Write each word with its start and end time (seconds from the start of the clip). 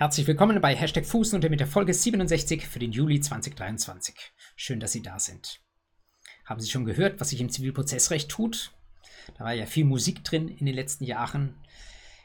Herzlich 0.00 0.26
willkommen 0.26 0.62
bei 0.62 0.74
Hashtag 0.74 1.04
Fußnote 1.04 1.50
mit 1.50 1.60
der 1.60 1.66
Folge 1.66 1.92
67 1.92 2.66
für 2.66 2.78
den 2.78 2.90
Juli 2.90 3.20
2023. 3.20 4.14
Schön, 4.56 4.80
dass 4.80 4.92
Sie 4.92 5.02
da 5.02 5.18
sind. 5.18 5.60
Haben 6.46 6.58
Sie 6.58 6.70
schon 6.70 6.86
gehört, 6.86 7.20
was 7.20 7.28
sich 7.28 7.40
im 7.42 7.50
Zivilprozessrecht 7.50 8.30
tut? 8.30 8.72
Da 9.36 9.44
war 9.44 9.52
ja 9.52 9.66
viel 9.66 9.84
Musik 9.84 10.24
drin 10.24 10.48
in 10.48 10.64
den 10.64 10.74
letzten 10.74 11.04
Jahren. 11.04 11.54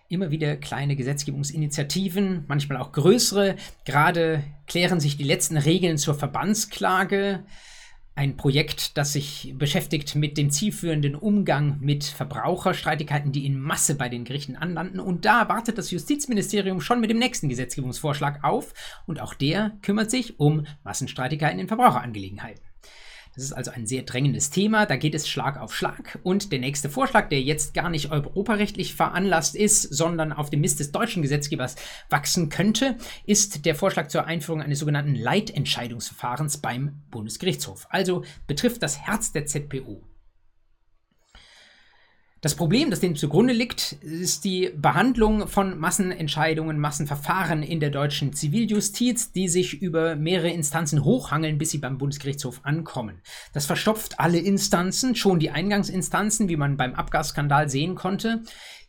Immer 0.07 0.31
wieder 0.31 0.55
kleine 0.55 0.95
Gesetzgebungsinitiativen, 0.95 2.45
manchmal 2.47 2.77
auch 2.77 2.93
größere. 2.93 3.57
Gerade 3.83 4.45
klären 4.67 5.01
sich 5.01 5.17
die 5.17 5.25
letzten 5.25 5.57
Regeln 5.57 5.97
zur 5.97 6.15
Verbandsklage 6.15 7.43
ein 8.15 8.37
Projekt, 8.37 8.97
das 8.97 9.13
sich 9.13 9.53
beschäftigt 9.57 10.15
mit 10.15 10.37
dem 10.37 10.49
zielführenden 10.49 11.15
Umgang 11.15 11.77
mit 11.81 12.05
Verbraucherstreitigkeiten, 12.05 13.33
die 13.33 13.45
in 13.45 13.59
Masse 13.59 13.95
bei 13.95 14.07
den 14.07 14.23
Gerichten 14.23 14.55
anlanden. 14.55 15.01
Und 15.01 15.25
da 15.25 15.49
wartet 15.49 15.77
das 15.77 15.91
Justizministerium 15.91 16.79
schon 16.79 17.01
mit 17.01 17.09
dem 17.09 17.19
nächsten 17.19 17.49
Gesetzgebungsvorschlag 17.49 18.43
auf. 18.43 18.73
Und 19.05 19.19
auch 19.19 19.33
der 19.33 19.77
kümmert 19.81 20.09
sich 20.09 20.39
um 20.39 20.65
Massenstreitigkeiten 20.83 21.59
in 21.59 21.67
Verbraucherangelegenheiten. 21.67 22.64
Das 23.35 23.43
ist 23.43 23.53
also 23.53 23.71
ein 23.71 23.85
sehr 23.85 24.03
drängendes 24.03 24.49
Thema, 24.49 24.85
da 24.85 24.95
geht 24.95 25.13
es 25.13 25.27
Schlag 25.27 25.59
auf 25.59 25.75
Schlag. 25.75 26.19
Und 26.23 26.53
der 26.53 26.59
nächste 26.59 26.89
Vorschlag, 26.89 27.27
der 27.27 27.41
jetzt 27.41 27.73
gar 27.73 27.89
nicht 27.89 28.09
europarechtlich 28.11 28.95
veranlasst 28.95 29.55
ist, 29.55 29.81
sondern 29.81 30.31
auf 30.31 30.49
dem 30.49 30.61
Mist 30.61 30.79
des 30.79 30.93
deutschen 30.93 31.21
Gesetzgebers 31.21 31.75
wachsen 32.09 32.47
könnte, 32.47 32.95
ist 33.25 33.65
der 33.65 33.75
Vorschlag 33.75 34.07
zur 34.07 34.25
Einführung 34.25 34.61
eines 34.61 34.79
sogenannten 34.79 35.15
Leitentscheidungsverfahrens 35.15 36.59
beim 36.59 37.01
Bundesgerichtshof. 37.11 37.87
Also 37.89 38.23
betrifft 38.47 38.81
das 38.81 38.99
Herz 38.99 39.33
der 39.33 39.45
ZPO. 39.45 40.01
Das 42.45 42.53
Problem, 42.53 42.91
das 42.91 42.99
dem 42.99 43.15
zugrunde 43.15 43.53
liegt, 43.53 43.93
ist 44.03 44.43
die 44.45 44.71
Behandlung 44.77 45.47
von 45.47 45.79
Massenentscheidungen, 45.79 46.77
Massenverfahren 46.77 47.63
in 47.63 47.79
der 47.79 47.89
deutschen 47.89 48.33
Ziviljustiz, 48.33 49.31
die 49.31 49.47
sich 49.47 49.81
über 49.81 50.15
mehrere 50.15 50.51
Instanzen 50.51 51.03
hochhangeln, 51.03 51.57
bis 51.57 51.71
sie 51.71 51.79
beim 51.79 51.97
Bundesgerichtshof 51.97 52.59
ankommen. 52.61 53.23
Das 53.51 53.65
verstopft 53.65 54.19
alle 54.19 54.37
Instanzen, 54.37 55.15
schon 55.15 55.39
die 55.39 55.49
Eingangsinstanzen, 55.49 56.47
wie 56.47 56.55
man 56.55 56.77
beim 56.77 56.93
Abgasskandal 56.93 57.67
sehen 57.67 57.95
konnte. 57.95 58.43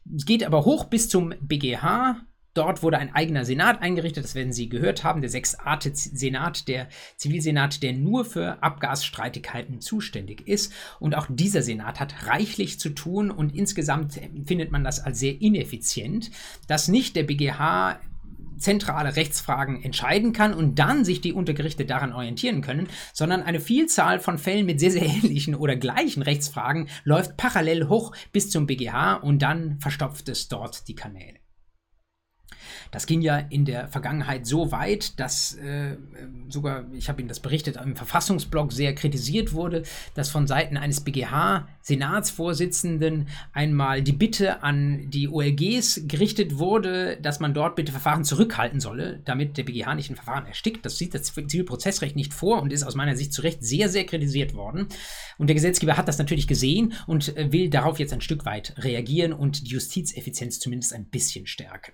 Geht 0.05 0.45
aber 0.45 0.67
hoch 0.67 0.84
bis 0.84 1.09
zum 1.09 1.33
BGH, 1.41 2.27
Dort 2.57 2.83
wurde 2.83 2.97
ein 2.97 3.15
eigener 3.15 3.45
Senat 3.45 3.83
eingerichtet, 3.83 4.25
das 4.25 4.35
werden 4.35 4.53
Sie 4.53 4.71
gehört 4.71 5.05
haben, 5.05 5.21
der 5.21 5.29
sechsarte 5.29 5.91
Senat, 5.95 6.69
der 6.69 6.89
Zivilsenat, 7.17 7.83
der 7.83 7.93
nur 7.93 8.25
für 8.25 8.62
Abgasstreitigkeiten 8.62 9.83
zuständig 9.83 10.49
ist. 10.49 10.73
Und 10.99 11.15
auch 11.15 11.27
dieser 11.29 11.61
Senat 11.61 12.01
hat 12.01 12.27
reichlich 12.27 12.81
zu 12.81 12.91
tun 12.91 13.31
und 13.31 13.55
insgesamt 13.55 14.19
findet 14.47 14.73
man 14.73 14.84
das 14.84 15.01
als 15.01 15.19
sehr 15.19 15.39
ineffizient, 15.39 16.31
dass 16.67 16.89
nicht 16.89 17.15
der 17.15 17.25
BGH 17.25 18.01
zentrale 18.57 19.17
Rechtsfragen 19.17 19.83
entscheiden 19.83 20.33
kann 20.33 20.55
und 20.55 20.79
dann 20.79 21.05
sich 21.05 21.21
die 21.21 21.34
Untergerichte 21.34 21.84
daran 21.84 22.15
orientieren 22.15 22.62
können, 22.62 22.89
sondern 23.12 23.43
eine 23.43 23.61
Vielzahl 23.61 24.19
von 24.19 24.39
Fällen 24.39 24.65
mit 24.65 24.81
sehr, 24.81 24.93
sehr 24.93 25.05
ähnlichen 25.05 25.55
oder 25.55 25.77
gleichen 25.77 26.23
Rechtsfragen 26.23 26.89
läuft 27.05 27.37
parallel 27.37 27.89
hoch 27.89 28.12
bis 28.33 28.49
zum 28.49 28.67
BGH 28.67 29.17
und 29.17 29.43
dann 29.43 29.79
verstopft 29.79 30.31
es 30.31 30.49
dort 30.49 30.89
die 30.89 30.95
Kanäle. 30.95 31.46
Das 32.91 33.06
ging 33.06 33.20
ja 33.20 33.39
in 33.39 33.65
der 33.65 33.87
Vergangenheit 33.89 34.47
so 34.47 34.73
weit, 34.73 35.20
dass 35.20 35.55
äh, 35.55 35.97
sogar, 36.48 36.84
ich 36.93 37.09
habe 37.09 37.20
Ihnen 37.20 37.28
das 37.28 37.39
berichtet, 37.41 37.77
im 37.77 37.97
Verfassungsblog 37.97 38.73
sehr 38.73 38.95
kritisiert 38.95 39.53
wurde, 39.53 39.83
dass 40.15 40.31
von 40.31 40.47
Seiten 40.47 40.77
eines 40.77 41.01
BGH-Senatsvorsitzenden 41.01 43.27
einmal 43.53 44.03
die 44.03 44.12
Bitte 44.12 44.62
an 44.62 45.11
die 45.11 45.28
OLGs 45.28 46.03
gerichtet 46.06 46.59
wurde, 46.59 47.19
dass 47.20 47.41
man 47.41 47.55
dort 47.55 47.75
bitte 47.77 47.93
Verfahren 47.93 48.25
zurückhalten 48.25 48.81
solle, 48.81 49.21
damit 49.25 49.56
der 49.56 49.65
BGH 49.65 49.95
nicht 49.95 50.11
ein 50.11 50.17
Verfahren 50.17 50.45
erstickt. 50.47 50.84
Das 50.84 50.98
sieht 50.98 51.15
das 51.15 51.33
Zivilprozessrecht 51.33 52.17
nicht 52.17 52.34
vor 52.34 52.62
und 52.62 52.73
ist 52.73 52.83
aus 52.83 52.95
meiner 52.95 53.17
Sicht 53.17 53.33
zu 53.33 53.43
Recht 53.43 53.65
sehr, 53.65 53.89
sehr 53.89 54.06
kritisiert 54.06 54.55
worden. 54.55 54.89
Und 55.39 55.48
der 55.48 55.55
Gesetzgeber 55.55 55.97
hat 55.97 56.09
das 56.09 56.19
natürlich 56.19 56.47
gesehen 56.47 56.93
und 57.06 57.34
äh, 57.37 57.53
will 57.53 57.71
darauf 57.71 57.99
jetzt 57.99 58.12
ein 58.12 58.21
Stück 58.21 58.44
weit 58.44 58.75
reagieren 58.78 59.32
und 59.32 59.66
die 59.66 59.72
Justizeffizienz 59.72 60.59
zumindest 60.59 60.93
ein 60.93 61.06
bisschen 61.06 61.47
stärken. 61.47 61.93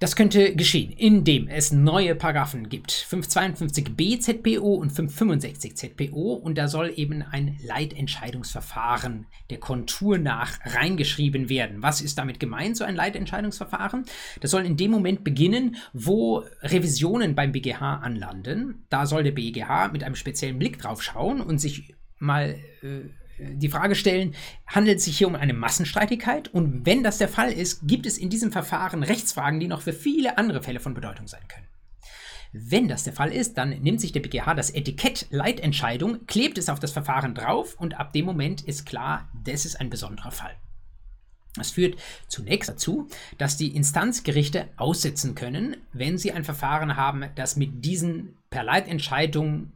Das 0.00 0.16
könnte 0.16 0.56
geschehen, 0.56 0.90
indem 0.90 1.46
es 1.46 1.70
neue 1.70 2.16
Paragraphen 2.16 2.68
gibt. 2.68 2.90
552b 2.90 4.18
ZPO 4.18 4.74
und 4.74 4.90
565 4.90 5.76
ZPO 5.76 6.34
und 6.34 6.58
da 6.58 6.66
soll 6.66 6.92
eben 6.96 7.22
ein 7.22 7.58
Leitentscheidungsverfahren 7.64 9.26
der 9.50 9.58
Kontur 9.58 10.18
nach 10.18 10.58
reingeschrieben 10.64 11.48
werden. 11.48 11.82
Was 11.82 12.00
ist 12.00 12.18
damit 12.18 12.40
gemeint, 12.40 12.76
so 12.76 12.84
ein 12.84 12.96
Leitentscheidungsverfahren? 12.96 14.04
Das 14.40 14.50
soll 14.50 14.66
in 14.66 14.76
dem 14.76 14.90
Moment 14.90 15.22
beginnen, 15.22 15.76
wo 15.92 16.44
Revisionen 16.62 17.36
beim 17.36 17.52
BGH 17.52 17.98
anlanden. 17.98 18.84
Da 18.90 19.06
soll 19.06 19.22
der 19.22 19.32
BGH 19.32 19.88
mit 19.92 20.02
einem 20.02 20.16
speziellen 20.16 20.58
Blick 20.58 20.78
drauf 20.80 21.02
schauen 21.02 21.40
und 21.40 21.58
sich 21.58 21.94
mal 22.18 22.56
äh, 22.82 23.08
die 23.38 23.68
Frage 23.68 23.94
stellen, 23.94 24.34
handelt 24.66 24.98
es 24.98 25.04
sich 25.04 25.18
hier 25.18 25.26
um 25.26 25.34
eine 25.34 25.52
Massenstreitigkeit? 25.52 26.48
Und 26.48 26.86
wenn 26.86 27.02
das 27.02 27.18
der 27.18 27.28
Fall 27.28 27.52
ist, 27.52 27.86
gibt 27.86 28.06
es 28.06 28.18
in 28.18 28.30
diesem 28.30 28.52
Verfahren 28.52 29.02
Rechtsfragen, 29.02 29.60
die 29.60 29.68
noch 29.68 29.82
für 29.82 29.92
viele 29.92 30.38
andere 30.38 30.62
Fälle 30.62 30.80
von 30.80 30.94
Bedeutung 30.94 31.26
sein 31.26 31.46
können. 31.48 31.66
Wenn 32.52 32.86
das 32.86 33.02
der 33.02 33.12
Fall 33.12 33.32
ist, 33.32 33.58
dann 33.58 33.70
nimmt 33.70 34.00
sich 34.00 34.12
der 34.12 34.20
BGH 34.20 34.54
das 34.54 34.70
Etikett 34.70 35.26
Leitentscheidung, 35.30 36.24
klebt 36.26 36.56
es 36.56 36.68
auf 36.68 36.78
das 36.78 36.92
Verfahren 36.92 37.34
drauf 37.34 37.74
und 37.76 37.98
ab 37.98 38.12
dem 38.12 38.24
Moment 38.24 38.60
ist 38.60 38.86
klar, 38.86 39.28
das 39.44 39.64
ist 39.64 39.80
ein 39.80 39.90
besonderer 39.90 40.30
Fall. 40.30 40.54
Das 41.56 41.72
führt 41.72 41.96
zunächst 42.28 42.68
dazu, 42.68 43.08
dass 43.38 43.56
die 43.56 43.74
Instanzgerichte 43.74 44.68
aussetzen 44.76 45.34
können, 45.34 45.76
wenn 45.92 46.16
sie 46.16 46.30
ein 46.30 46.44
Verfahren 46.44 46.96
haben, 46.96 47.24
das 47.34 47.56
mit 47.56 47.84
diesen 47.84 48.36
per 48.50 48.62
Leitentscheidung 48.62 49.72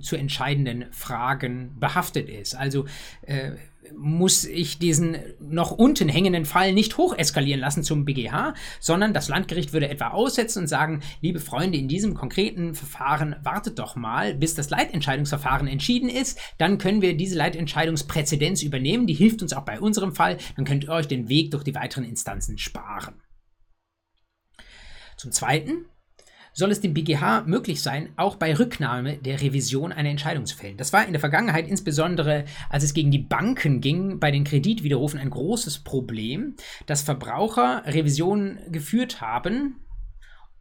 zu 0.00 0.16
entscheidenden 0.16 0.86
Fragen 0.92 1.76
behaftet 1.78 2.28
ist. 2.28 2.54
Also 2.54 2.86
äh, 3.22 3.52
muss 3.96 4.44
ich 4.44 4.78
diesen 4.78 5.16
noch 5.40 5.70
unten 5.70 6.08
hängenden 6.08 6.44
Fall 6.44 6.72
nicht 6.72 6.96
hoch 6.96 7.16
eskalieren 7.16 7.60
lassen 7.60 7.82
zum 7.82 8.04
BGH, 8.04 8.54
sondern 8.80 9.12
das 9.12 9.28
Landgericht 9.28 9.72
würde 9.72 9.88
etwa 9.88 10.08
aussetzen 10.08 10.60
und 10.60 10.66
sagen, 10.68 11.02
liebe 11.20 11.40
Freunde, 11.40 11.78
in 11.78 11.88
diesem 11.88 12.14
konkreten 12.14 12.74
Verfahren 12.74 13.36
wartet 13.42 13.78
doch 13.78 13.96
mal, 13.96 14.34
bis 14.34 14.54
das 14.54 14.70
Leitentscheidungsverfahren 14.70 15.68
entschieden 15.68 16.08
ist, 16.08 16.38
dann 16.58 16.78
können 16.78 17.02
wir 17.02 17.16
diese 17.16 17.36
Leitentscheidungspräzedenz 17.36 18.62
übernehmen, 18.62 19.06
die 19.06 19.14
hilft 19.14 19.42
uns 19.42 19.52
auch 19.52 19.64
bei 19.64 19.80
unserem 19.80 20.14
Fall, 20.14 20.38
dann 20.56 20.64
könnt 20.64 20.84
ihr 20.84 20.90
euch 20.90 21.08
den 21.08 21.28
Weg 21.28 21.50
durch 21.50 21.64
die 21.64 21.74
weiteren 21.74 22.04
Instanzen 22.04 22.58
sparen. 22.58 23.20
Zum 25.16 25.30
Zweiten 25.30 25.86
soll 26.54 26.70
es 26.70 26.80
dem 26.80 26.94
BGH 26.94 27.42
möglich 27.46 27.82
sein, 27.82 28.10
auch 28.16 28.36
bei 28.36 28.56
Rücknahme 28.56 29.18
der 29.18 29.42
Revision 29.42 29.92
eine 29.92 30.08
Entscheidung 30.08 30.46
zu 30.46 30.56
fällen. 30.56 30.76
Das 30.76 30.92
war 30.92 31.04
in 31.04 31.12
der 31.12 31.20
Vergangenheit 31.20 31.68
insbesondere, 31.68 32.44
als 32.70 32.84
es 32.84 32.94
gegen 32.94 33.10
die 33.10 33.18
Banken 33.18 33.80
ging, 33.80 34.20
bei 34.20 34.30
den 34.30 34.44
Kreditwiderrufen 34.44 35.20
ein 35.20 35.30
großes 35.30 35.80
Problem, 35.80 36.54
dass 36.86 37.02
Verbraucher 37.02 37.82
Revisionen 37.86 38.60
geführt 38.70 39.20
haben, 39.20 39.76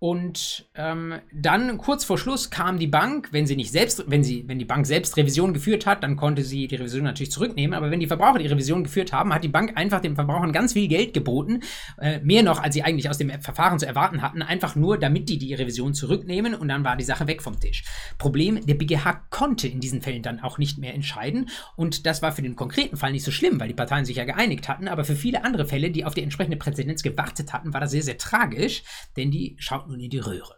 und 0.03 0.66
ähm, 0.75 1.14
dann 1.31 1.78
kurz 1.78 2.03
vor 2.03 2.18
Schluss 2.18 2.50
kam 2.50 2.78
die 2.78 2.88
Bank, 2.88 3.30
wenn 3.31 3.47
sie 3.47 3.56
nicht 3.56 3.72
selbst, 3.72 4.03
wenn 4.08 4.22
sie, 4.22 4.44
wenn 4.50 4.59
die 4.59 4.66
Bank 4.66 4.86
selbst 4.86 5.16
Revision 5.16 5.53
geführt 5.53 5.86
hat, 5.86 6.03
dann 6.03 6.18
konnte 6.18 6.44
sie 6.44 6.68
die 6.68 6.75
Revision 6.75 7.06
natürlich 7.06 7.31
zurücknehmen. 7.31 7.74
Aber 7.74 7.90
wenn 7.90 8.02
die 8.02 8.08
Verbraucher 8.08 8.40
die 8.40 8.47
Revision 8.47 8.84
geführt 8.84 9.14
haben, 9.14 9.34
hat 9.34 9.46
die 9.46 9.47
Bank 9.47 9.78
einfach 9.78 10.02
den 10.02 10.16
Verbrauchern 10.16 10.52
ganz 10.52 10.74
viel 10.74 10.90
Geld 10.90 11.14
geboten, 11.14 11.62
äh, 12.02 12.19
mehr 12.19 12.44
noch, 12.44 12.62
als 12.62 12.74
sie 12.74 12.84
eigentlich 12.84 13.09
aus 13.09 13.18
dem 13.18 13.30
Verfahren 13.40 13.80
zu 13.80 13.86
erwarten 13.86 14.22
hatten, 14.22 14.41
einfach 14.41 14.75
nur, 14.75 14.97
damit 14.97 15.30
die 15.30 15.38
die 15.38 15.53
Revision 15.53 15.94
zurücknehmen 15.94 16.53
und 16.53 16.68
dann 16.68 16.84
war 16.84 16.97
die 16.97 17.06
Sache 17.06 17.25
weg 17.28 17.41
vom 17.41 17.58
Tisch. 17.62 17.85
Problem: 18.18 18.59
Der 18.66 18.75
BGH 18.75 19.22
konnte 19.30 19.70
in 19.70 19.80
diesen 19.80 20.02
Fällen 20.02 20.22
dann 20.22 20.41
auch 20.41 20.58
nicht 20.58 20.80
mehr 20.80 20.94
entscheiden 20.94 21.47
und 21.78 22.06
das 22.06 22.22
war 22.22 22.34
für 22.34 22.41
den 22.41 22.58
konkreten 22.58 22.97
Fall 22.97 23.14
nicht 23.14 23.24
so 23.24 23.31
schlimm, 23.31 23.58
weil 23.58 23.70
die 23.70 23.74
Parteien 23.74 24.03
sich 24.03 24.18
ja 24.18 24.25
geeinigt 24.25 24.68
hatten. 24.68 24.90
Aber 24.90 25.06
für 25.06 25.16
viele 25.16 25.46
andere 25.46 25.66
Fälle, 25.66 25.91
die 25.91 26.03
auf 26.03 26.14
die 26.14 26.24
entsprechende 26.24 26.58
Präzedenz 26.58 27.03
gewartet 27.03 27.53
hatten, 27.53 27.74
war 27.74 27.80
das 27.80 27.91
sehr 27.91 28.03
sehr 28.03 28.17
tragisch, 28.17 28.84
denn 29.16 29.32
die 29.32 29.55
schauten 29.59 29.92
nun 29.93 30.01
in 30.01 30.09
die 30.09 30.19
Röhre. 30.19 30.57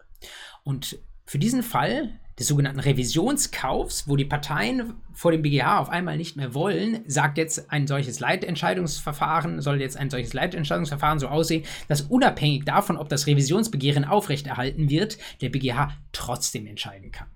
Und 0.64 0.98
für 1.26 1.40
diesen 1.40 1.64
Fall 1.64 2.20
des 2.40 2.48
sogenannten 2.48 2.80
Revisionskaufs, 2.80 4.10
wo 4.10 4.16
die 4.16 4.26
Parteien 4.26 4.96
vor 5.14 5.32
dem 5.32 5.42
BGH 5.42 5.80
auf 5.80 5.90
einmal 5.90 6.18
nicht 6.18 6.36
mehr 6.36 6.54
wollen, 6.54 7.04
sagt 7.08 7.38
jetzt 7.38 7.72
ein 7.72 7.88
solches 7.88 8.20
Leitentscheidungsverfahren, 8.20 9.62
soll 9.62 9.80
jetzt 9.80 9.96
ein 9.96 10.10
solches 10.10 10.34
Leitentscheidungsverfahren 10.34 11.20
so 11.20 11.28
aussehen, 11.28 11.64
dass 11.88 12.02
unabhängig 12.02 12.66
davon, 12.66 12.98
ob 12.98 13.08
das 13.08 13.28
Revisionsbegehren 13.28 14.04
aufrechterhalten 14.04 14.90
wird, 14.90 15.18
der 15.42 15.50
BGH 15.50 15.94
trotzdem 16.12 16.68
entscheiden 16.68 17.12
kann. 17.12 17.28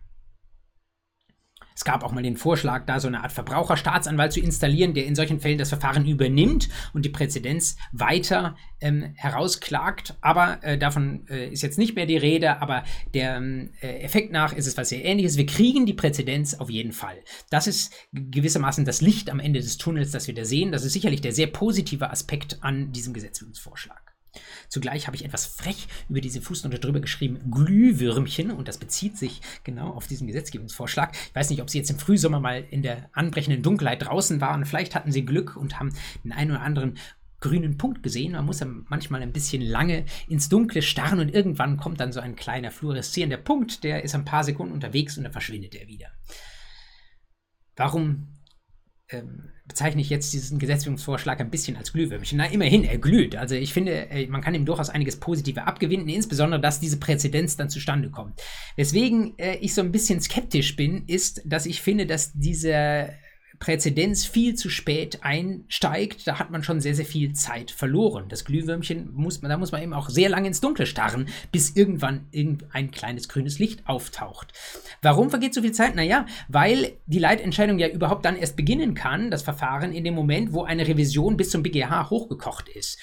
Es 1.79 1.85
gab 1.85 2.03
auch 2.03 2.11
mal 2.11 2.21
den 2.21 2.35
Vorschlag, 2.35 2.85
da 2.87 2.99
so 2.99 3.07
eine 3.07 3.23
Art 3.23 3.31
Verbraucherstaatsanwalt 3.31 4.33
zu 4.33 4.41
installieren, 4.41 4.93
der 4.93 5.05
in 5.05 5.15
solchen 5.15 5.39
Fällen 5.39 5.57
das 5.57 5.69
Verfahren 5.69 6.05
übernimmt 6.05 6.67
und 6.91 7.05
die 7.05 7.09
Präzedenz 7.09 7.77
weiter 7.93 8.57
ähm, 8.81 9.13
herausklagt. 9.15 10.17
Aber 10.19 10.61
äh, 10.61 10.77
davon 10.77 11.25
äh, 11.29 11.47
ist 11.47 11.61
jetzt 11.61 11.77
nicht 11.77 11.95
mehr 11.95 12.05
die 12.05 12.17
Rede, 12.17 12.61
aber 12.61 12.83
der 13.13 13.37
ähm, 13.37 13.69
äh, 13.79 14.01
Effekt 14.01 14.33
nach 14.33 14.51
ist 14.51 14.67
es 14.67 14.75
was 14.75 14.89
sehr 14.89 15.05
ähnliches. 15.05 15.37
Wir 15.37 15.45
kriegen 15.45 15.85
die 15.85 15.93
Präzedenz 15.93 16.53
auf 16.55 16.69
jeden 16.69 16.91
Fall. 16.91 17.15
Das 17.49 17.65
ist 17.65 17.93
gewissermaßen 18.11 18.83
das 18.83 18.99
Licht 18.99 19.29
am 19.29 19.39
Ende 19.39 19.61
des 19.61 19.77
Tunnels, 19.77 20.11
das 20.11 20.27
wir 20.27 20.35
da 20.35 20.43
sehen. 20.43 20.73
Das 20.73 20.83
ist 20.83 20.91
sicherlich 20.91 21.21
der 21.21 21.31
sehr 21.31 21.47
positive 21.47 22.09
Aspekt 22.09 22.57
an 22.59 22.91
diesem 22.91 23.13
Gesetzgebungsvorschlag. 23.13 24.08
Zugleich 24.69 25.07
habe 25.07 25.16
ich 25.16 25.25
etwas 25.25 25.45
frech 25.45 25.88
über 26.07 26.21
diese 26.21 26.42
Fußnote 26.42 26.80
drüber 26.80 27.00
geschrieben, 27.00 27.51
Glühwürmchen, 27.51 28.51
und 28.51 28.68
das 28.68 28.77
bezieht 28.77 29.18
sich 29.18 29.42
genau 29.63 29.89
auf 29.89 30.07
diesen 30.07 30.27
Gesetzgebungsvorschlag. 30.27 31.16
Ich 31.16 31.36
weiß 31.36 31.50
nicht, 31.50 31.62
ob 31.62 31.69
Sie 31.69 31.80
jetzt 31.80 31.89
im 31.89 32.00
Frühsommer 32.00 32.39
mal 32.39 32.63
in 32.69 32.83
der 32.83 33.10
anbrechenden 33.13 33.63
Dunkelheit 33.63 34.04
draußen 34.04 34.39
waren. 34.42 34.66
Vielleicht 34.66 34.95
hatten 34.95 35.12
Sie 35.12 35.25
Glück 35.25 35.57
und 35.57 35.80
haben 35.80 35.94
den 36.24 36.31
einen 36.31 36.51
oder 36.51 36.62
anderen 36.62 36.98
grünen 37.39 37.77
Punkt 37.77 38.04
gesehen. 38.04 38.33
Man 38.33 38.45
muss 38.45 38.60
ja 38.60 38.68
manchmal 38.68 39.21
ein 39.21 39.33
bisschen 39.33 39.62
lange 39.62 40.06
ins 40.27 40.50
Dunkle 40.50 40.81
starren 40.81 41.19
und 41.19 41.33
irgendwann 41.33 41.77
kommt 41.77 42.00
dann 42.00 42.12
so 42.12 42.19
ein 42.19 42.36
kleiner 42.36 42.71
fluoreszierender 42.71 43.38
Punkt, 43.38 43.83
der 43.83 44.04
ist 44.04 44.16
ein 44.16 44.25
paar 44.25 44.44
Sekunden 44.44 44.74
unterwegs 44.74 45.18
und 45.18 45.24
dann 45.24 45.31
verschwindet 45.31 45.75
er 45.75 45.88
wieder. 45.88 46.07
Warum 47.75 48.27
ähm, 49.09 49.50
bezeichne 49.67 50.01
ich 50.01 50.09
jetzt 50.09 50.33
diesen 50.33 50.59
Gesetzgebungsvorschlag 50.59 51.39
ein 51.39 51.50
bisschen 51.50 51.77
als 51.77 51.94
Glühwürmchen. 51.94 52.38
Na, 52.38 52.45
immerhin, 52.45 52.83
er 52.83 52.97
glüht. 52.97 53.35
Also 53.35 53.56
ich 53.56 53.73
finde, 53.73 54.09
äh, 54.09 54.27
man 54.27 54.41
kann 54.41 54.56
ihm 54.56 54.65
durchaus 54.65 54.89
einiges 54.89 55.17
Positive 55.17 55.65
abgewinnen, 55.65 56.09
insbesondere, 56.09 56.59
dass 56.59 56.79
diese 56.79 56.97
Präzedenz 56.97 57.56
dann 57.56 57.69
zustande 57.69 58.09
kommt. 58.09 58.41
Weswegen 58.75 59.38
äh, 59.38 59.57
ich 59.57 59.73
so 59.73 59.81
ein 59.81 59.91
bisschen 59.91 60.21
skeptisch 60.21 60.75
bin, 60.75 61.06
ist, 61.07 61.41
dass 61.45 61.65
ich 61.65 61.81
finde, 61.81 62.06
dass 62.06 62.33
dieser 62.33 63.09
Präzedenz 63.59 64.25
viel 64.25 64.56
zu 64.56 64.69
spät 64.69 65.19
einsteigt, 65.21 66.25
da 66.25 66.39
hat 66.39 66.50
man 66.50 66.63
schon 66.63 66.79
sehr, 66.79 66.95
sehr 66.95 67.06
viel 67.06 67.33
Zeit 67.33 67.71
verloren. 67.71 68.25
Das 68.29 68.45
Glühwürmchen 68.45 69.13
muss 69.13 69.41
man, 69.41 69.50
da 69.50 69.57
muss 69.57 69.73
man 69.73 69.83
eben 69.83 69.94
auch 69.94 70.09
sehr 70.09 70.29
lange 70.29 70.47
ins 70.47 70.61
Dunkle 70.61 70.85
starren, 70.85 71.27
bis 71.51 71.75
irgendwann 71.75 72.27
irgendein 72.31 72.91
kleines 72.91 73.27
grünes 73.27 73.59
Licht 73.59 73.88
auftaucht. 73.88 74.53
Warum 75.01 75.29
vergeht 75.29 75.53
so 75.53 75.61
viel 75.61 75.73
Zeit? 75.73 75.95
Naja, 75.95 76.25
weil 76.47 76.94
die 77.06 77.19
Leitentscheidung 77.19 77.79
ja 77.79 77.89
überhaupt 77.89 78.23
dann 78.25 78.38
erst 78.38 78.56
beginnen 78.56 78.94
kann, 78.94 79.29
das 79.29 79.44
Verfahren, 79.44 79.91
in 79.91 80.06
dem 80.06 80.15
Moment, 80.15 80.53
wo 80.53 80.63
eine 80.63 80.88
Revision 80.88 81.35
bis 81.35 81.50
zum 81.50 81.61
BGH 81.61 82.09
hochgekocht 82.09 82.69
ist. 82.69 82.97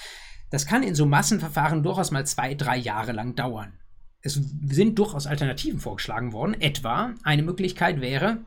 Das 0.50 0.66
kann 0.66 0.82
in 0.82 0.94
so 0.94 1.04
Massenverfahren 1.04 1.82
durchaus 1.82 2.10
mal 2.10 2.26
zwei, 2.26 2.54
drei 2.54 2.78
Jahre 2.78 3.12
lang 3.12 3.34
dauern. 3.34 3.74
Es 4.22 4.40
sind 4.70 4.98
durchaus 4.98 5.26
Alternativen 5.26 5.80
vorgeschlagen 5.80 6.32
worden. 6.32 6.60
Etwa 6.60 7.14
eine 7.22 7.42
Möglichkeit 7.42 8.00
wäre, 8.00 8.38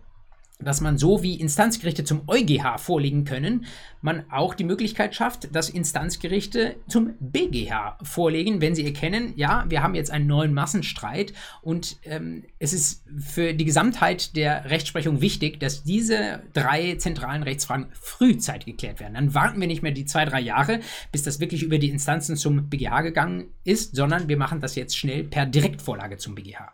dass 0.61 0.81
man 0.81 0.97
so 0.97 1.23
wie 1.23 1.35
Instanzgerichte 1.35 2.03
zum 2.03 2.23
EuGH 2.27 2.79
vorlegen 2.79 3.23
können, 3.23 3.65
man 4.01 4.29
auch 4.29 4.53
die 4.53 4.65
Möglichkeit 4.65 5.15
schafft, 5.15 5.56
dass 5.56 5.69
Instanzgerichte 5.69 6.75
zum 6.88 7.13
BGH 7.19 7.97
vorlegen, 8.03 8.59
wenn 8.59 8.75
sie 8.75 8.85
erkennen, 8.85 9.33
ja, 9.38 9.65
wir 9.69 9.81
haben 9.81 9.95
jetzt 9.95 10.11
einen 10.11 10.27
neuen 10.27 10.53
Massenstreit 10.53 11.33
und 11.61 11.97
ähm, 12.03 12.44
es 12.59 12.73
ist 12.73 13.06
für 13.17 13.53
die 13.53 13.63
Gesamtheit 13.63 14.35
der 14.35 14.69
Rechtsprechung 14.69 15.21
wichtig, 15.21 15.61
dass 15.61 15.83
diese 15.83 16.44
drei 16.53 16.95
zentralen 16.95 17.44
Rechtsfragen 17.44 17.88
frühzeitig 17.94 18.65
geklärt 18.65 19.00
werden. 19.00 19.13
Dann 19.13 19.33
warten 19.33 19.61
wir 19.61 19.67
nicht 19.67 19.81
mehr 19.81 19.94
die 19.94 20.06
zwei, 20.06 20.25
drei 20.25 20.41
Jahre, 20.41 20.81
bis 21.13 21.23
das 21.23 21.39
wirklich 21.39 21.63
über 21.63 21.77
die 21.77 21.89
Instanzen 21.89 22.35
zum 22.35 22.69
BGH 22.69 23.01
gegangen 23.01 23.47
ist, 23.63 23.95
sondern 23.95 24.27
wir 24.27 24.38
machen 24.38 24.59
das 24.59 24.75
jetzt 24.75 24.97
schnell 24.97 25.23
per 25.23 25.45
Direktvorlage 25.45 26.17
zum 26.17 26.35
BGH. 26.35 26.73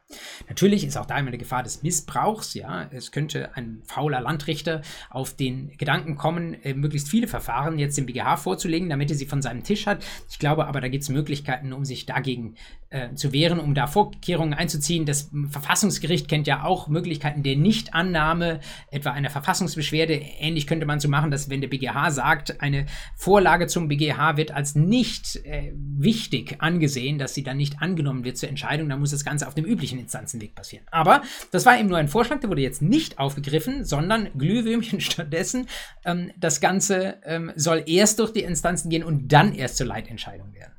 Natürlich 0.50 0.86
ist 0.86 0.98
auch 0.98 1.06
da 1.06 1.18
immer 1.20 1.28
eine 1.28 1.38
Gefahr 1.38 1.62
des 1.62 1.84
Missbrauchs, 1.84 2.56
ja, 2.56 2.88
es 2.92 3.12
könnte 3.12 3.56
ein 3.56 3.75
fauler 3.84 4.22
Landrichter 4.22 4.82
auf 5.10 5.36
den 5.36 5.78
Gedanken 5.78 6.16
kommen, 6.16 6.54
äh, 6.64 6.74
möglichst 6.74 7.10
viele 7.10 7.28
Verfahren 7.28 7.80
jetzt 7.80 7.98
dem 7.98 8.06
BGH 8.06 8.38
vorzulegen, 8.38 8.90
damit 8.90 9.10
er 9.10 9.18
sie 9.18 9.26
von 9.26 9.42
seinem 9.42 9.64
Tisch 9.64 9.86
hat. 9.86 10.04
Ich 10.30 10.40
glaube 10.40 10.68
aber, 10.68 10.82
da 10.82 10.88
gibt 10.88 11.04
es 11.04 11.10
Möglichkeiten, 11.10 11.74
um 11.74 11.86
sich 11.86 12.06
dagegen 12.06 12.56
äh, 12.90 13.14
zu 13.16 13.34
wehren, 13.34 13.60
um 13.60 13.74
da 13.74 13.88
Vorkehrungen 13.88 14.54
einzuziehen. 14.54 15.06
Das 15.06 15.30
Verfassungsgericht 15.50 16.28
kennt 16.28 16.48
ja 16.48 16.64
auch 16.64 16.88
Möglichkeiten 16.88 17.44
der 17.44 17.58
Nichtannahme, 17.58 18.60
etwa 18.92 19.12
einer 19.12 19.30
Verfassungsbeschwerde. 19.30 20.14
Ähnlich 20.40 20.68
könnte 20.68 20.86
man 20.86 21.00
so 21.00 21.10
machen, 21.10 21.32
dass 21.32 21.50
wenn 21.50 21.62
der 21.62 21.68
BGH 21.68 22.12
sagt, 22.12 22.62
eine 22.62 22.86
Vorlage 23.16 23.68
zum 23.68 23.88
BGH 23.88 24.38
wird 24.38 24.52
als 24.52 24.76
nicht 24.76 25.38
äh, 25.46 25.74
wichtig 25.76 26.58
angesehen, 26.60 27.18
dass 27.18 27.34
sie 27.34 27.44
dann 27.44 27.58
nicht 27.58 27.82
angenommen 27.82 28.24
wird 28.24 28.38
zur 28.38 28.50
Entscheidung, 28.50 28.88
dann 28.88 29.00
muss 29.00 29.12
das 29.12 29.26
Ganze 29.26 29.48
auf 29.48 29.56
dem 29.56 29.66
üblichen 29.66 30.00
Instanzenweg 30.00 30.56
passieren. 30.56 30.86
Aber 30.92 31.22
das 31.52 31.66
war 31.66 31.78
eben 31.78 31.90
nur 31.90 31.98
ein 31.98 32.08
Vorschlag, 32.08 32.40
der 32.40 32.50
wurde 32.50 32.62
jetzt 32.62 32.82
nicht 32.82 33.20
aufgegriffen, 33.20 33.65
sondern 33.84 34.30
Glühwürmchen 34.38 35.02
stattdessen. 35.02 35.68
Ähm, 36.06 36.32
das 36.38 36.62
Ganze 36.62 37.18
ähm, 37.24 37.52
soll 37.56 37.84
erst 37.88 38.20
durch 38.20 38.32
die 38.32 38.44
Instanzen 38.44 38.90
gehen 38.90 39.04
und 39.04 39.30
dann 39.32 39.54
erst 39.54 39.78
zur 39.78 39.88
Leitentscheidung 39.88 40.54
werden. 40.54 40.75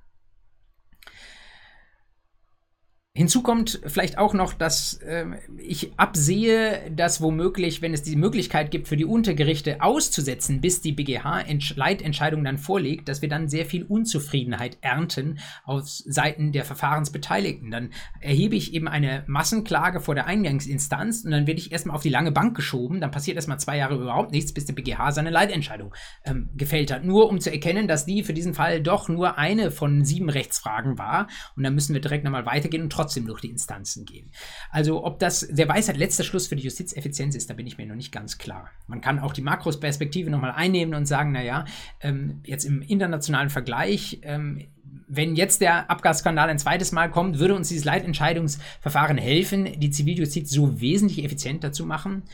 Hinzu 3.16 3.40
kommt 3.40 3.80
vielleicht 3.86 4.18
auch 4.18 4.34
noch, 4.34 4.52
dass 4.52 4.98
äh, 4.98 5.24
ich 5.56 5.98
absehe, 5.98 6.90
dass 6.94 7.22
womöglich, 7.22 7.80
wenn 7.80 7.94
es 7.94 8.02
die 8.02 8.14
Möglichkeit 8.14 8.70
gibt, 8.70 8.88
für 8.88 8.98
die 8.98 9.06
Untergerichte 9.06 9.80
auszusetzen, 9.80 10.60
bis 10.60 10.82
die 10.82 10.92
BGH-Leitentscheidung 10.92 12.44
dann 12.44 12.58
vorliegt, 12.58 13.08
dass 13.08 13.22
wir 13.22 13.30
dann 13.30 13.48
sehr 13.48 13.64
viel 13.64 13.84
Unzufriedenheit 13.84 14.76
ernten 14.82 15.38
auf 15.64 15.84
Seiten 15.86 16.52
der 16.52 16.66
Verfahrensbeteiligten. 16.66 17.70
Dann 17.70 17.88
erhebe 18.20 18.54
ich 18.54 18.74
eben 18.74 18.86
eine 18.86 19.24
Massenklage 19.26 20.00
vor 20.00 20.14
der 20.14 20.26
Eingangsinstanz 20.26 21.24
und 21.24 21.30
dann 21.30 21.46
werde 21.46 21.60
ich 21.60 21.72
erstmal 21.72 21.96
auf 21.96 22.02
die 22.02 22.10
lange 22.10 22.32
Bank 22.32 22.54
geschoben. 22.54 23.00
Dann 23.00 23.12
passiert 23.12 23.36
erstmal 23.36 23.58
zwei 23.58 23.78
Jahre 23.78 23.94
überhaupt 23.94 24.32
nichts, 24.32 24.52
bis 24.52 24.66
der 24.66 24.74
BGH 24.74 25.12
seine 25.12 25.30
Leitentscheidung 25.30 25.94
ähm, 26.26 26.50
gefällt 26.54 26.92
hat. 26.92 27.02
Nur 27.06 27.30
um 27.30 27.40
zu 27.40 27.50
erkennen, 27.50 27.88
dass 27.88 28.04
die 28.04 28.24
für 28.24 28.34
diesen 28.34 28.52
Fall 28.52 28.82
doch 28.82 29.08
nur 29.08 29.38
eine 29.38 29.70
von 29.70 30.04
sieben 30.04 30.28
Rechtsfragen 30.28 30.98
war. 30.98 31.28
Und 31.56 31.62
dann 31.62 31.74
müssen 31.74 31.94
wir 31.94 32.02
direkt 32.02 32.22
nochmal 32.22 32.44
weitergehen 32.44 32.82
und 32.82 32.90
trotzdem 32.90 33.05
trotzdem 33.06 33.26
durch 33.26 33.40
die 33.40 33.50
Instanzen 33.50 34.04
gehen. 34.04 34.30
Also 34.70 35.04
ob 35.04 35.20
das 35.20 35.46
der 35.48 35.68
Weisheit 35.68 35.96
letzter 35.96 36.24
Schluss 36.24 36.48
für 36.48 36.56
die 36.56 36.64
Justizeffizienz 36.64 37.36
ist, 37.36 37.48
da 37.48 37.54
bin 37.54 37.66
ich 37.66 37.78
mir 37.78 37.86
noch 37.86 37.94
nicht 37.94 38.10
ganz 38.10 38.36
klar. 38.36 38.70
Man 38.88 39.00
kann 39.00 39.20
auch 39.20 39.32
die 39.32 39.42
Makrosperspektive 39.42 40.28
nochmal 40.28 40.52
einnehmen 40.52 40.94
und 40.94 41.06
sagen, 41.06 41.30
naja, 41.30 41.64
ähm, 42.00 42.40
jetzt 42.44 42.64
im 42.64 42.82
internationalen 42.82 43.48
Vergleich, 43.48 44.18
ähm, 44.22 44.66
wenn 45.08 45.36
jetzt 45.36 45.60
der 45.60 45.88
Abgasskandal 45.88 46.48
ein 46.48 46.58
zweites 46.58 46.90
Mal 46.90 47.08
kommt, 47.10 47.38
würde 47.38 47.54
uns 47.54 47.68
dieses 47.68 47.84
Leitentscheidungsverfahren 47.84 49.18
helfen, 49.18 49.78
die 49.78 49.90
Ziviljustiz 49.90 50.50
so 50.50 50.80
wesentlich 50.80 51.24
effizienter 51.24 51.70
zu 51.70 51.86
machen. 51.86 52.24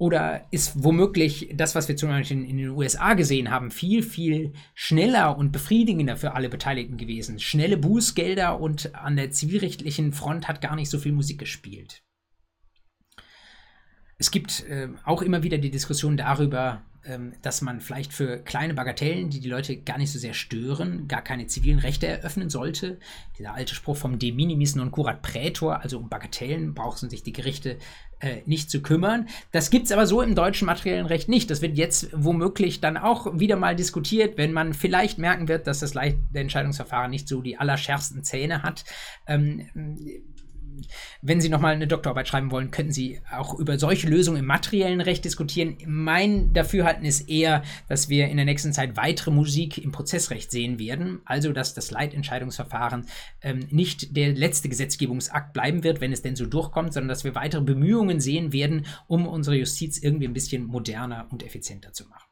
Oder 0.00 0.46
ist 0.50 0.82
womöglich 0.82 1.50
das, 1.52 1.74
was 1.74 1.86
wir 1.86 1.94
zum 1.94 2.08
Beispiel 2.08 2.42
in 2.42 2.56
den 2.56 2.70
USA 2.70 3.12
gesehen 3.12 3.50
haben, 3.50 3.70
viel, 3.70 4.02
viel 4.02 4.54
schneller 4.72 5.36
und 5.36 5.52
befriedigender 5.52 6.16
für 6.16 6.32
alle 6.32 6.48
Beteiligten 6.48 6.96
gewesen? 6.96 7.38
Schnelle 7.38 7.76
Bußgelder 7.76 8.58
und 8.58 8.94
an 8.94 9.16
der 9.16 9.30
zivilrechtlichen 9.30 10.14
Front 10.14 10.48
hat 10.48 10.62
gar 10.62 10.74
nicht 10.74 10.88
so 10.88 10.98
viel 10.98 11.12
Musik 11.12 11.38
gespielt. 11.38 12.02
Es 14.16 14.30
gibt 14.30 14.64
äh, 14.70 14.88
auch 15.04 15.20
immer 15.20 15.42
wieder 15.42 15.58
die 15.58 15.70
Diskussion 15.70 16.16
darüber, 16.16 16.80
dass 17.42 17.62
man 17.62 17.80
vielleicht 17.80 18.12
für 18.12 18.38
kleine 18.38 18.74
Bagatellen, 18.74 19.30
die 19.30 19.40
die 19.40 19.48
Leute 19.48 19.76
gar 19.78 19.96
nicht 19.96 20.12
so 20.12 20.18
sehr 20.18 20.34
stören, 20.34 21.08
gar 21.08 21.22
keine 21.22 21.46
zivilen 21.46 21.78
Rechte 21.78 22.06
eröffnen 22.06 22.50
sollte. 22.50 22.98
Dieser 23.38 23.54
alte 23.54 23.74
Spruch 23.74 23.96
vom 23.96 24.18
De 24.18 24.32
minimis 24.32 24.74
non 24.76 24.90
curat 24.90 25.22
praetor, 25.22 25.80
also 25.80 25.98
um 25.98 26.10
Bagatellen 26.10 26.74
brauchen 26.74 27.08
sich 27.08 27.22
die 27.22 27.32
Gerichte 27.32 27.78
äh, 28.20 28.42
nicht 28.44 28.70
zu 28.70 28.82
kümmern. 28.82 29.28
Das 29.50 29.70
gibt 29.70 29.86
es 29.86 29.92
aber 29.92 30.06
so 30.06 30.20
im 30.20 30.34
deutschen 30.34 30.66
materiellen 30.66 31.06
Recht 31.06 31.28
nicht. 31.30 31.50
Das 31.50 31.62
wird 31.62 31.78
jetzt 31.78 32.10
womöglich 32.12 32.80
dann 32.80 32.98
auch 32.98 33.38
wieder 33.38 33.56
mal 33.56 33.74
diskutiert, 33.74 34.36
wenn 34.36 34.52
man 34.52 34.74
vielleicht 34.74 35.18
merken 35.18 35.48
wird, 35.48 35.66
dass 35.66 35.80
das 35.80 35.94
Entscheidungsverfahren 36.34 37.10
nicht 37.10 37.28
so 37.28 37.40
die 37.40 37.56
allerschärfsten 37.56 38.22
Zähne 38.22 38.62
hat. 38.62 38.84
Ähm, 39.26 39.66
wenn 41.22 41.40
Sie 41.40 41.48
nochmal 41.48 41.74
eine 41.74 41.86
Doktorarbeit 41.86 42.28
schreiben 42.28 42.50
wollen, 42.50 42.70
könnten 42.70 42.92
Sie 42.92 43.20
auch 43.30 43.58
über 43.58 43.78
solche 43.78 44.08
Lösungen 44.08 44.40
im 44.40 44.46
materiellen 44.46 45.00
Recht 45.00 45.24
diskutieren. 45.24 45.78
Mein 45.86 46.52
Dafürhalten 46.52 47.04
ist 47.04 47.28
eher, 47.28 47.62
dass 47.88 48.08
wir 48.08 48.28
in 48.28 48.36
der 48.36 48.46
nächsten 48.46 48.72
Zeit 48.72 48.96
weitere 48.96 49.30
Musik 49.30 49.78
im 49.78 49.92
Prozessrecht 49.92 50.50
sehen 50.50 50.78
werden. 50.78 51.20
Also, 51.24 51.52
dass 51.52 51.74
das 51.74 51.90
Leitentscheidungsverfahren 51.90 53.06
ähm, 53.42 53.66
nicht 53.70 54.16
der 54.16 54.32
letzte 54.32 54.68
Gesetzgebungsakt 54.68 55.52
bleiben 55.52 55.84
wird, 55.84 56.00
wenn 56.00 56.12
es 56.12 56.22
denn 56.22 56.36
so 56.36 56.46
durchkommt, 56.46 56.92
sondern 56.92 57.08
dass 57.08 57.24
wir 57.24 57.34
weitere 57.34 57.62
Bemühungen 57.62 58.20
sehen 58.20 58.52
werden, 58.52 58.86
um 59.06 59.26
unsere 59.26 59.56
Justiz 59.56 59.98
irgendwie 59.98 60.26
ein 60.26 60.34
bisschen 60.34 60.64
moderner 60.64 61.26
und 61.30 61.42
effizienter 61.42 61.92
zu 61.92 62.08
machen. 62.08 62.30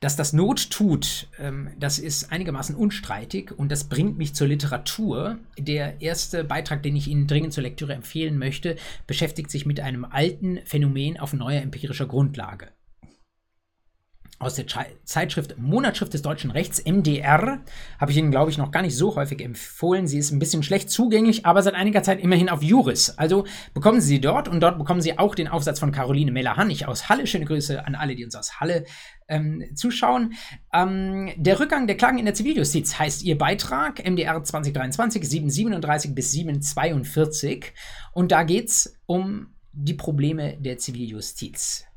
Dass 0.00 0.16
das 0.16 0.32
Not 0.32 0.70
tut, 0.70 1.28
ähm, 1.38 1.68
das 1.78 1.98
ist 1.98 2.32
einigermaßen 2.32 2.74
unstreitig 2.74 3.52
und 3.52 3.70
das 3.70 3.84
bringt 3.84 4.16
mich 4.16 4.34
zur 4.34 4.48
Literatur. 4.48 5.38
Der 5.58 6.00
erste 6.00 6.42
Beitrag, 6.42 6.82
den 6.82 6.96
ich 6.96 7.06
Ihnen 7.06 7.26
dringend 7.26 7.52
zur 7.52 7.62
Lektüre 7.62 7.92
empfehlen 7.92 8.38
möchte, 8.38 8.76
beschäftigt 9.06 9.50
sich 9.50 9.66
mit 9.66 9.78
einem 9.78 10.06
alten 10.06 10.60
Phänomen 10.64 11.20
auf 11.20 11.34
neuer 11.34 11.60
empirischer 11.60 12.06
Grundlage 12.06 12.68
aus 14.40 14.54
der 14.54 14.64
Zeitschrift 15.04 15.58
Monatsschrift 15.58 16.14
des 16.14 16.22
deutschen 16.22 16.50
Rechts, 16.50 16.82
MDR, 16.82 17.60
habe 17.98 18.10
ich 18.10 18.16
Ihnen, 18.16 18.30
glaube 18.30 18.50
ich, 18.50 18.56
noch 18.56 18.70
gar 18.70 18.80
nicht 18.80 18.96
so 18.96 19.14
häufig 19.14 19.42
empfohlen. 19.42 20.06
Sie 20.06 20.18
ist 20.18 20.30
ein 20.30 20.38
bisschen 20.38 20.62
schlecht 20.62 20.90
zugänglich, 20.90 21.44
aber 21.44 21.62
seit 21.62 21.74
einiger 21.74 22.02
Zeit 22.02 22.20
immerhin 22.20 22.48
auf 22.48 22.62
Juris. 22.62 23.10
Also 23.18 23.44
bekommen 23.74 24.00
Sie 24.00 24.08
sie 24.08 24.20
dort 24.20 24.48
und 24.48 24.60
dort 24.60 24.78
bekommen 24.78 25.02
Sie 25.02 25.18
auch 25.18 25.34
den 25.34 25.46
Aufsatz 25.46 25.78
von 25.78 25.92
Caroline 25.92 26.32
Meller-Hannig 26.32 26.88
aus 26.88 27.10
Halle. 27.10 27.26
Schöne 27.26 27.44
Grüße 27.44 27.86
an 27.86 27.94
alle, 27.94 28.16
die 28.16 28.24
uns 28.24 28.34
aus 28.34 28.60
Halle 28.60 28.86
ähm, 29.28 29.62
zuschauen. 29.74 30.32
Ähm, 30.72 31.30
der 31.36 31.60
Rückgang 31.60 31.86
der 31.86 31.98
Klagen 31.98 32.18
in 32.18 32.24
der 32.24 32.34
Ziviljustiz 32.34 32.98
heißt 32.98 33.22
Ihr 33.22 33.36
Beitrag, 33.36 34.02
MDR 34.08 34.42
2023, 34.42 35.22
737 35.22 36.14
bis 36.14 36.32
742. 36.32 37.74
Und 38.14 38.32
da 38.32 38.42
geht 38.44 38.68
es 38.70 38.98
um 39.04 39.54
die 39.72 39.94
Probleme 39.94 40.56
der 40.58 40.78
Ziviljustiz. 40.78 41.89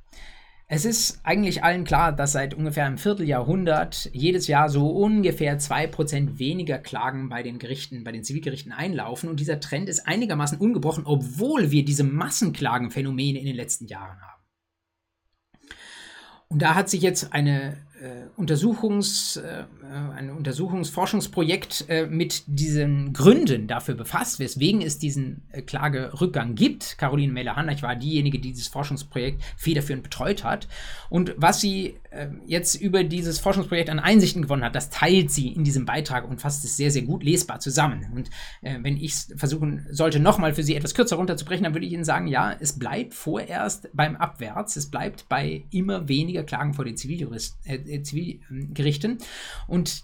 Es 0.67 0.85
ist 0.85 1.19
eigentlich 1.23 1.63
allen 1.63 1.83
klar, 1.83 2.13
dass 2.13 2.31
seit 2.31 2.53
ungefähr 2.53 2.85
einem 2.85 2.97
Vierteljahrhundert 2.97 4.09
jedes 4.13 4.47
Jahr 4.47 4.69
so 4.69 4.89
ungefähr 4.89 5.59
2% 5.59 6.39
weniger 6.39 6.79
Klagen 6.79 7.29
bei 7.29 7.43
den 7.43 7.59
Gerichten, 7.59 8.03
bei 8.03 8.11
den 8.11 8.23
Zivilgerichten 8.23 8.71
einlaufen. 8.71 9.29
Und 9.29 9.39
dieser 9.39 9.59
Trend 9.59 9.89
ist 9.89 10.07
einigermaßen 10.07 10.57
ungebrochen, 10.57 11.05
obwohl 11.05 11.71
wir 11.71 11.83
diese 11.83 12.03
Massenklagenphänomene 12.03 13.39
in 13.39 13.45
den 13.45 13.55
letzten 13.55 13.87
Jahren 13.87 14.19
haben. 14.21 14.43
Und 16.47 16.61
da 16.61 16.75
hat 16.75 16.89
sich 16.89 17.01
jetzt 17.01 17.33
eine 17.33 17.77
Untersuchungs, 18.35 19.37
äh, 19.37 19.63
ein 20.15 20.29
Untersuchungsforschungsprojekt 20.29 21.85
äh, 21.87 22.05
mit 22.05 22.43
diesen 22.47 23.13
Gründen 23.13 23.67
dafür 23.67 23.95
befasst, 23.95 24.39
weswegen 24.39 24.81
es 24.81 24.97
diesen 24.97 25.43
äh, 25.51 25.61
Klagerückgang 25.61 26.55
gibt. 26.55 26.97
Caroline 26.97 27.31
Meller-Hannach 27.31 27.81
war 27.81 27.95
diejenige, 27.95 28.39
die 28.39 28.51
dieses 28.51 28.67
Forschungsprojekt 28.67 29.41
federführend 29.55 30.03
betreut 30.03 30.43
hat. 30.43 30.67
Und 31.09 31.33
was 31.37 31.61
sie 31.61 31.95
äh, 32.09 32.27
jetzt 32.45 32.75
über 32.75 33.03
dieses 33.03 33.39
Forschungsprojekt 33.39 33.89
an 33.89 33.99
Einsichten 33.99 34.41
gewonnen 34.41 34.63
hat, 34.63 34.75
das 34.75 34.89
teilt 34.89 35.31
sie 35.31 35.49
in 35.49 35.63
diesem 35.63 35.85
Beitrag 35.85 36.27
und 36.29 36.41
fasst 36.41 36.65
es 36.65 36.75
sehr, 36.75 36.91
sehr 36.91 37.03
gut 37.03 37.23
lesbar 37.23 37.59
zusammen. 37.59 38.07
Und 38.15 38.29
äh, 38.61 38.79
wenn 38.81 38.97
ich 38.97 39.13
versuchen 39.35 39.85
sollte, 39.91 40.19
nochmal 40.19 40.53
für 40.53 40.63
Sie 40.63 40.75
etwas 40.75 40.93
kürzer 40.93 41.15
runterzubrechen, 41.15 41.63
dann 41.63 41.73
würde 41.73 41.85
ich 41.85 41.93
Ihnen 41.93 42.03
sagen, 42.03 42.27
ja, 42.27 42.55
es 42.59 42.77
bleibt 42.77 43.13
vorerst 43.13 43.89
beim 43.93 44.15
Abwärts, 44.15 44.75
es 44.75 44.89
bleibt 44.89 45.29
bei 45.29 45.65
immer 45.71 46.07
weniger 46.07 46.43
Klagen 46.43 46.73
vor 46.73 46.85
den 46.85 46.97
Ziviljuristen 46.97 47.59
äh, 47.65 47.92
Zivilgerichten. 48.01 49.19
Und 49.67 50.01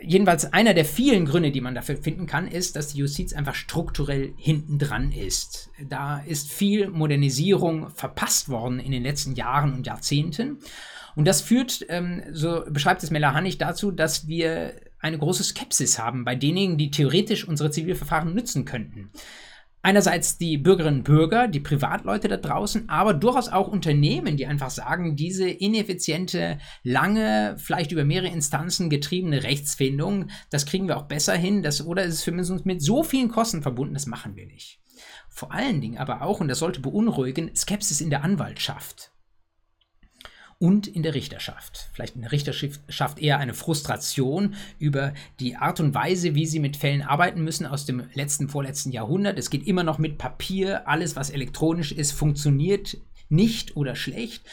jedenfalls 0.00 0.52
einer 0.52 0.74
der 0.74 0.84
vielen 0.84 1.26
Gründe, 1.26 1.50
die 1.50 1.60
man 1.60 1.74
dafür 1.74 1.96
finden 1.96 2.26
kann, 2.26 2.48
ist, 2.48 2.76
dass 2.76 2.88
die 2.88 2.98
Justiz 2.98 3.32
einfach 3.32 3.54
strukturell 3.54 4.32
hinten 4.36 4.78
dran 4.78 5.12
ist. 5.12 5.70
Da 5.88 6.20
ist 6.20 6.50
viel 6.50 6.88
Modernisierung 6.88 7.90
verpasst 7.90 8.48
worden 8.48 8.80
in 8.80 8.92
den 8.92 9.02
letzten 9.02 9.34
Jahren 9.34 9.72
und 9.74 9.86
Jahrzehnten. 9.86 10.58
Und 11.14 11.26
das 11.26 11.42
führt, 11.42 11.84
ähm, 11.88 12.22
so 12.32 12.64
beschreibt 12.68 13.02
es 13.02 13.10
Melahanig, 13.10 13.58
dazu, 13.58 13.90
dass 13.90 14.26
wir 14.26 14.74
eine 14.98 15.18
große 15.18 15.44
Skepsis 15.44 15.98
haben 15.98 16.24
bei 16.24 16.34
denjenigen, 16.34 16.78
die 16.78 16.90
theoretisch 16.90 17.46
unsere 17.46 17.70
Zivilverfahren 17.70 18.34
nützen 18.34 18.64
könnten 18.64 19.10
einerseits 19.82 20.38
die 20.38 20.56
Bürgerinnen 20.58 20.98
und 20.98 21.04
Bürger, 21.04 21.48
die 21.48 21.60
Privatleute 21.60 22.28
da 22.28 22.36
draußen, 22.36 22.88
aber 22.88 23.14
durchaus 23.14 23.48
auch 23.48 23.68
Unternehmen, 23.68 24.36
die 24.36 24.46
einfach 24.46 24.70
sagen, 24.70 25.16
diese 25.16 25.48
ineffiziente, 25.48 26.58
lange, 26.82 27.56
vielleicht 27.58 27.92
über 27.92 28.04
mehrere 28.04 28.32
Instanzen 28.32 28.90
getriebene 28.90 29.42
Rechtsfindung, 29.42 30.28
das 30.50 30.66
kriegen 30.66 30.88
wir 30.88 30.96
auch 30.96 31.06
besser 31.06 31.34
hin, 31.34 31.62
das, 31.62 31.84
oder 31.84 32.04
ist 32.04 32.14
es 32.14 32.22
für 32.22 32.32
uns 32.32 32.64
mit 32.64 32.82
so 32.82 33.02
vielen 33.02 33.28
Kosten 33.28 33.62
verbunden, 33.62 33.94
das 33.94 34.06
machen 34.06 34.36
wir 34.36 34.46
nicht. 34.46 34.80
Vor 35.28 35.52
allen 35.52 35.80
Dingen 35.80 35.98
aber 35.98 36.22
auch, 36.22 36.40
und 36.40 36.48
das 36.48 36.58
sollte 36.58 36.80
beunruhigen, 36.80 37.54
Skepsis 37.54 38.00
in 38.00 38.10
der 38.10 38.22
Anwaltschaft 38.22 39.11
und 40.62 40.86
in 40.86 41.02
der 41.02 41.14
Richterschaft. 41.14 41.88
Vielleicht 41.92 42.14
in 42.14 42.22
der 42.22 42.30
Richterschaft 42.30 43.18
eher 43.18 43.40
eine 43.40 43.52
Frustration 43.52 44.54
über 44.78 45.12
die 45.40 45.56
Art 45.56 45.80
und 45.80 45.92
Weise, 45.92 46.36
wie 46.36 46.46
sie 46.46 46.60
mit 46.60 46.76
Fällen 46.76 47.02
arbeiten 47.02 47.42
müssen 47.42 47.66
aus 47.66 47.84
dem 47.84 48.04
letzten, 48.14 48.48
vorletzten 48.48 48.92
Jahrhundert. 48.92 49.40
Es 49.40 49.50
geht 49.50 49.66
immer 49.66 49.82
noch 49.82 49.98
mit 49.98 50.18
Papier. 50.18 50.86
Alles, 50.86 51.16
was 51.16 51.30
elektronisch 51.30 51.90
ist, 51.90 52.12
funktioniert 52.12 52.96
nicht 53.28 53.76
oder 53.76 53.96
schlecht. 53.96 54.44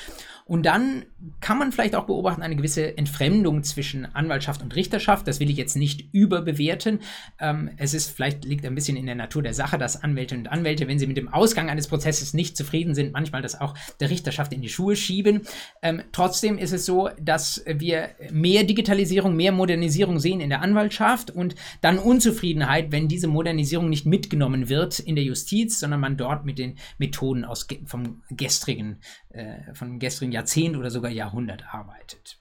Und 0.49 0.65
dann 0.65 1.05
kann 1.41 1.59
man 1.59 1.71
vielleicht 1.71 1.93
auch 1.93 2.05
beobachten 2.05 2.41
eine 2.41 2.55
gewisse 2.55 2.97
Entfremdung 2.97 3.61
zwischen 3.61 4.07
Anwaltschaft 4.15 4.63
und 4.63 4.75
Richterschaft. 4.75 5.27
Das 5.27 5.39
will 5.39 5.47
ich 5.47 5.57
jetzt 5.57 5.75
nicht 5.75 6.11
überbewerten. 6.11 7.01
Ähm, 7.39 7.69
es 7.77 7.93
ist 7.93 8.09
vielleicht 8.09 8.45
liegt 8.45 8.65
ein 8.65 8.73
bisschen 8.73 8.97
in 8.97 9.05
der 9.05 9.13
Natur 9.13 9.43
der 9.43 9.53
Sache, 9.53 9.77
dass 9.77 10.01
Anwältinnen 10.01 10.47
und 10.47 10.51
Anwälte, 10.51 10.87
wenn 10.87 10.97
sie 10.97 11.05
mit 11.05 11.17
dem 11.17 11.31
Ausgang 11.31 11.69
eines 11.69 11.87
Prozesses 11.87 12.33
nicht 12.33 12.57
zufrieden 12.57 12.95
sind, 12.95 13.13
manchmal 13.13 13.43
das 13.43 13.61
auch 13.61 13.75
der 13.99 14.09
Richterschaft 14.09 14.51
in 14.51 14.63
die 14.63 14.69
Schuhe 14.69 14.95
schieben. 14.95 15.41
Ähm, 15.83 16.01
trotzdem 16.13 16.57
ist 16.57 16.73
es 16.73 16.83
so, 16.83 17.11
dass 17.21 17.63
wir 17.67 18.09
mehr 18.31 18.63
Digitalisierung, 18.63 19.35
mehr 19.35 19.51
Modernisierung 19.51 20.17
sehen 20.17 20.41
in 20.41 20.49
der 20.49 20.63
Anwaltschaft 20.63 21.29
und 21.29 21.53
dann 21.81 21.99
Unzufriedenheit, 21.99 22.91
wenn 22.91 23.07
diese 23.07 23.27
Modernisierung 23.27 23.87
nicht 23.87 24.07
mitgenommen 24.07 24.67
wird 24.67 24.97
in 24.97 25.15
der 25.15 25.25
Justiz, 25.25 25.79
sondern 25.79 25.99
man 25.99 26.17
dort 26.17 26.43
mit 26.43 26.57
den 26.57 26.79
Methoden 26.97 27.45
aus 27.45 27.67
vom 27.85 28.23
gestrigen, 28.31 28.97
äh, 29.29 29.73
vom 29.73 29.99
gestrigen 29.99 30.31
Jahrzehnt 30.31 30.75
oder 30.75 30.89
sogar 30.89 31.11
Jahrhundert 31.11 31.73
arbeitet. 31.73 32.38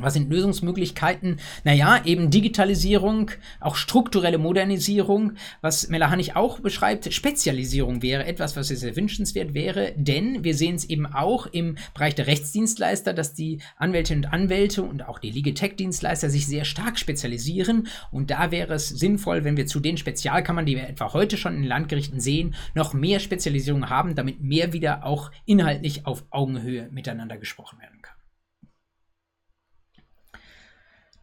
Was 0.00 0.14
sind 0.14 0.28
Lösungsmöglichkeiten? 0.28 1.38
Naja, 1.62 2.02
eben 2.04 2.28
Digitalisierung, 2.28 3.30
auch 3.60 3.76
strukturelle 3.76 4.38
Modernisierung. 4.38 5.34
Was 5.60 5.88
Melahanich 5.88 6.34
auch 6.34 6.58
beschreibt, 6.58 7.14
Spezialisierung 7.14 8.02
wäre 8.02 8.26
etwas, 8.26 8.56
was 8.56 8.68
sehr 8.68 8.96
wünschenswert 8.96 9.54
wäre, 9.54 9.92
denn 9.96 10.42
wir 10.42 10.56
sehen 10.56 10.74
es 10.74 10.84
eben 10.86 11.06
auch 11.06 11.46
im 11.46 11.76
Bereich 11.94 12.16
der 12.16 12.26
Rechtsdienstleister, 12.26 13.12
dass 13.12 13.34
die 13.34 13.60
Anwältinnen 13.76 14.24
und 14.24 14.32
Anwälte 14.32 14.82
und 14.82 15.06
auch 15.06 15.20
die 15.20 15.30
Legal-Tech-Dienstleister 15.30 16.28
sich 16.28 16.48
sehr 16.48 16.64
stark 16.64 16.98
spezialisieren. 16.98 17.86
Und 18.10 18.32
da 18.32 18.50
wäre 18.50 18.74
es 18.74 18.88
sinnvoll, 18.88 19.44
wenn 19.44 19.56
wir 19.56 19.66
zu 19.66 19.78
den 19.78 19.96
Spezialkammern, 19.96 20.66
die 20.66 20.74
wir 20.74 20.88
etwa 20.88 21.12
heute 21.12 21.36
schon 21.36 21.54
in 21.54 21.62
den 21.62 21.68
Landgerichten 21.68 22.18
sehen, 22.18 22.56
noch 22.74 22.94
mehr 22.94 23.20
Spezialisierung 23.20 23.88
haben, 23.90 24.16
damit 24.16 24.42
mehr 24.42 24.72
wieder 24.72 25.06
auch 25.06 25.30
inhaltlich 25.46 26.04
auf 26.04 26.24
Augenhöhe 26.30 26.88
miteinander 26.90 27.36
gesprochen 27.36 27.78
werden 27.78 28.02
kann. 28.02 28.23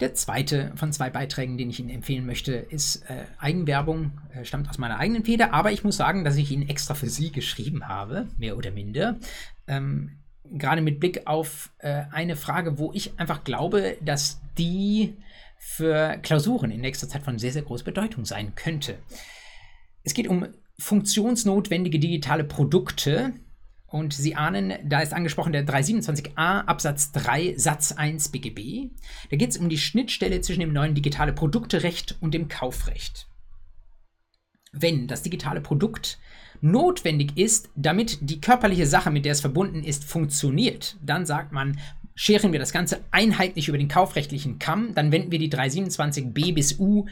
Der 0.01 0.15
zweite 0.15 0.71
von 0.75 0.91
zwei 0.91 1.11
Beiträgen, 1.11 1.59
den 1.59 1.69
ich 1.69 1.79
Ihnen 1.79 1.91
empfehlen 1.91 2.25
möchte, 2.25 2.53
ist 2.53 3.07
äh, 3.07 3.25
Eigenwerbung, 3.37 4.19
äh, 4.33 4.43
stammt 4.43 4.67
aus 4.67 4.79
meiner 4.79 4.97
eigenen 4.97 5.23
Feder, 5.23 5.53
aber 5.53 5.71
ich 5.71 5.83
muss 5.83 5.95
sagen, 5.95 6.25
dass 6.25 6.37
ich 6.37 6.49
ihn 6.51 6.67
extra 6.67 6.95
für 6.95 7.07
Sie 7.07 7.31
geschrieben 7.31 7.87
habe, 7.87 8.27
mehr 8.35 8.57
oder 8.57 8.71
minder. 8.71 9.19
Ähm, 9.67 10.17
gerade 10.43 10.81
mit 10.81 10.99
Blick 10.99 11.27
auf 11.27 11.71
äh, 11.77 12.05
eine 12.11 12.35
Frage, 12.35 12.79
wo 12.79 12.91
ich 12.93 13.19
einfach 13.19 13.43
glaube, 13.43 13.97
dass 14.01 14.41
die 14.57 15.17
für 15.59 16.17
Klausuren 16.23 16.71
in 16.71 16.81
nächster 16.81 17.07
Zeit 17.07 17.21
von 17.21 17.37
sehr, 17.37 17.53
sehr 17.53 17.61
großer 17.61 17.85
Bedeutung 17.85 18.25
sein 18.25 18.55
könnte. 18.55 18.97
Es 20.03 20.15
geht 20.15 20.27
um 20.27 20.47
funktionsnotwendige 20.79 21.99
digitale 21.99 22.43
Produkte, 22.43 23.33
und 23.91 24.13
Sie 24.13 24.35
ahnen, 24.35 24.73
da 24.85 25.01
ist 25.01 25.13
angesprochen 25.13 25.51
der 25.51 25.67
327a 25.67 26.65
Absatz 26.65 27.11
3 27.11 27.55
Satz 27.57 27.91
1 27.91 28.29
BGB. 28.29 28.89
Da 29.29 29.37
geht 29.37 29.49
es 29.49 29.57
um 29.57 29.69
die 29.69 29.77
Schnittstelle 29.77 30.41
zwischen 30.41 30.61
dem 30.61 30.73
neuen 30.73 30.95
digitale 30.95 31.33
Produkterecht 31.33 32.17
und 32.21 32.33
dem 32.33 32.47
Kaufrecht. 32.47 33.27
Wenn 34.71 35.07
das 35.07 35.23
digitale 35.23 35.59
Produkt 35.59 36.19
notwendig 36.61 37.37
ist, 37.37 37.69
damit 37.75 38.19
die 38.21 38.39
körperliche 38.39 38.85
Sache, 38.85 39.11
mit 39.11 39.25
der 39.25 39.33
es 39.33 39.41
verbunden 39.41 39.83
ist, 39.83 40.05
funktioniert, 40.05 40.95
dann 41.01 41.25
sagt 41.25 41.51
man, 41.51 41.77
scheren 42.15 42.53
wir 42.53 42.59
das 42.59 42.71
Ganze 42.71 43.03
einheitlich 43.11 43.67
über 43.67 43.77
den 43.77 43.89
kaufrechtlichen 43.89 44.57
Kamm, 44.59 44.93
dann 44.95 45.11
wenden 45.11 45.31
wir 45.31 45.39
die 45.39 45.51
327b 45.51 46.53
bis 46.53 46.79
u 46.79 47.07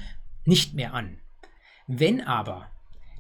nicht 0.46 0.76
mehr 0.76 0.94
an. 0.94 1.18
Wenn 1.88 2.22
aber 2.22 2.68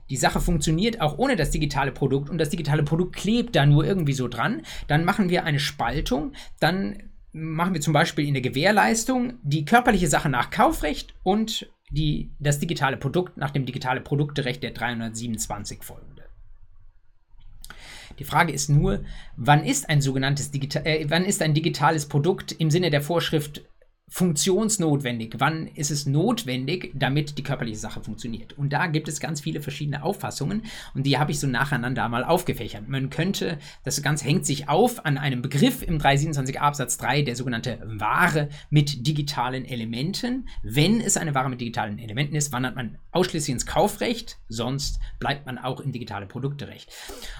die 0.09 0.17
Sache 0.17 0.41
funktioniert 0.41 1.01
auch 1.01 1.17
ohne 1.17 1.35
das 1.35 1.51
digitale 1.51 1.91
Produkt 1.91 2.29
und 2.29 2.37
das 2.37 2.49
digitale 2.49 2.83
Produkt 2.83 3.15
klebt 3.15 3.55
da 3.55 3.65
nur 3.65 3.85
irgendwie 3.85 4.13
so 4.13 4.27
dran, 4.27 4.61
dann 4.87 5.05
machen 5.05 5.29
wir 5.29 5.43
eine 5.43 5.59
Spaltung, 5.59 6.33
dann 6.59 7.03
machen 7.31 7.73
wir 7.73 7.81
zum 7.81 7.93
Beispiel 7.93 8.27
in 8.27 8.33
der 8.33 8.41
Gewährleistung 8.41 9.33
die 9.43 9.65
körperliche 9.65 10.07
Sache 10.07 10.29
nach 10.29 10.49
Kaufrecht 10.49 11.13
und 11.23 11.69
die, 11.91 12.31
das 12.39 12.59
digitale 12.59 12.97
Produkt 12.97 13.37
nach 13.37 13.51
dem 13.51 13.65
digitale 13.65 14.01
Produkterecht 14.01 14.63
der 14.63 14.71
327 14.71 15.83
folgende. 15.83 16.23
Die 18.19 18.25
Frage 18.25 18.51
ist 18.51 18.69
nur, 18.69 19.03
wann 19.37 19.63
ist 19.63 19.89
ein 19.89 20.01
sogenanntes 20.01 20.51
Digital, 20.51 20.85
äh, 20.85 21.05
wann 21.07 21.23
ist 21.23 21.41
ein 21.41 21.53
digitales 21.53 22.07
Produkt 22.07 22.51
im 22.51 22.69
Sinne 22.69 22.89
der 22.89 23.01
Vorschrift 23.01 23.61
funktionsnotwendig? 24.09 25.35
Wann 25.37 25.67
ist 25.67 25.91
es 25.91 26.05
notwendig, 26.05 26.91
damit 26.95 27.37
die 27.37 27.43
körperliche 27.43 27.77
Sache 27.77 28.01
funktioniert? 28.01 28.57
Und 28.57 28.73
da 28.73 28.87
gibt 28.87 29.07
es 29.07 29.19
ganz 29.19 29.41
viele 29.41 29.61
verschiedene 29.61 30.03
Auffassungen 30.03 30.63
und 30.93 31.05
die 31.05 31.17
habe 31.17 31.31
ich 31.31 31.39
so 31.39 31.47
nacheinander 31.47 32.09
mal 32.09 32.23
aufgefächert. 32.23 32.87
Man 32.87 33.09
könnte, 33.09 33.59
das 33.83 34.01
Ganze 34.01 34.25
hängt 34.25 34.45
sich 34.45 34.67
auf 34.67 35.05
an 35.05 35.17
einem 35.17 35.41
Begriff 35.41 35.81
im 35.81 35.99
327 35.99 36.59
Absatz 36.59 36.97
3, 36.97 37.21
der 37.21 37.35
sogenannte 37.35 37.79
Ware 37.85 38.49
mit 38.69 39.05
digitalen 39.07 39.65
Elementen. 39.65 40.47
Wenn 40.63 41.01
es 41.01 41.17
eine 41.17 41.35
Ware 41.35 41.49
mit 41.49 41.61
digitalen 41.61 41.99
Elementen 41.99 42.35
ist, 42.35 42.51
wandert 42.51 42.75
man 42.75 42.97
ausschließlich 43.11 43.53
ins 43.53 43.65
Kaufrecht, 43.65 44.37
sonst 44.49 44.99
bleibt 45.19 45.45
man 45.45 45.57
auch 45.57 45.79
im 45.79 45.91
digitale 45.91 46.25
Produkterecht. 46.25 46.91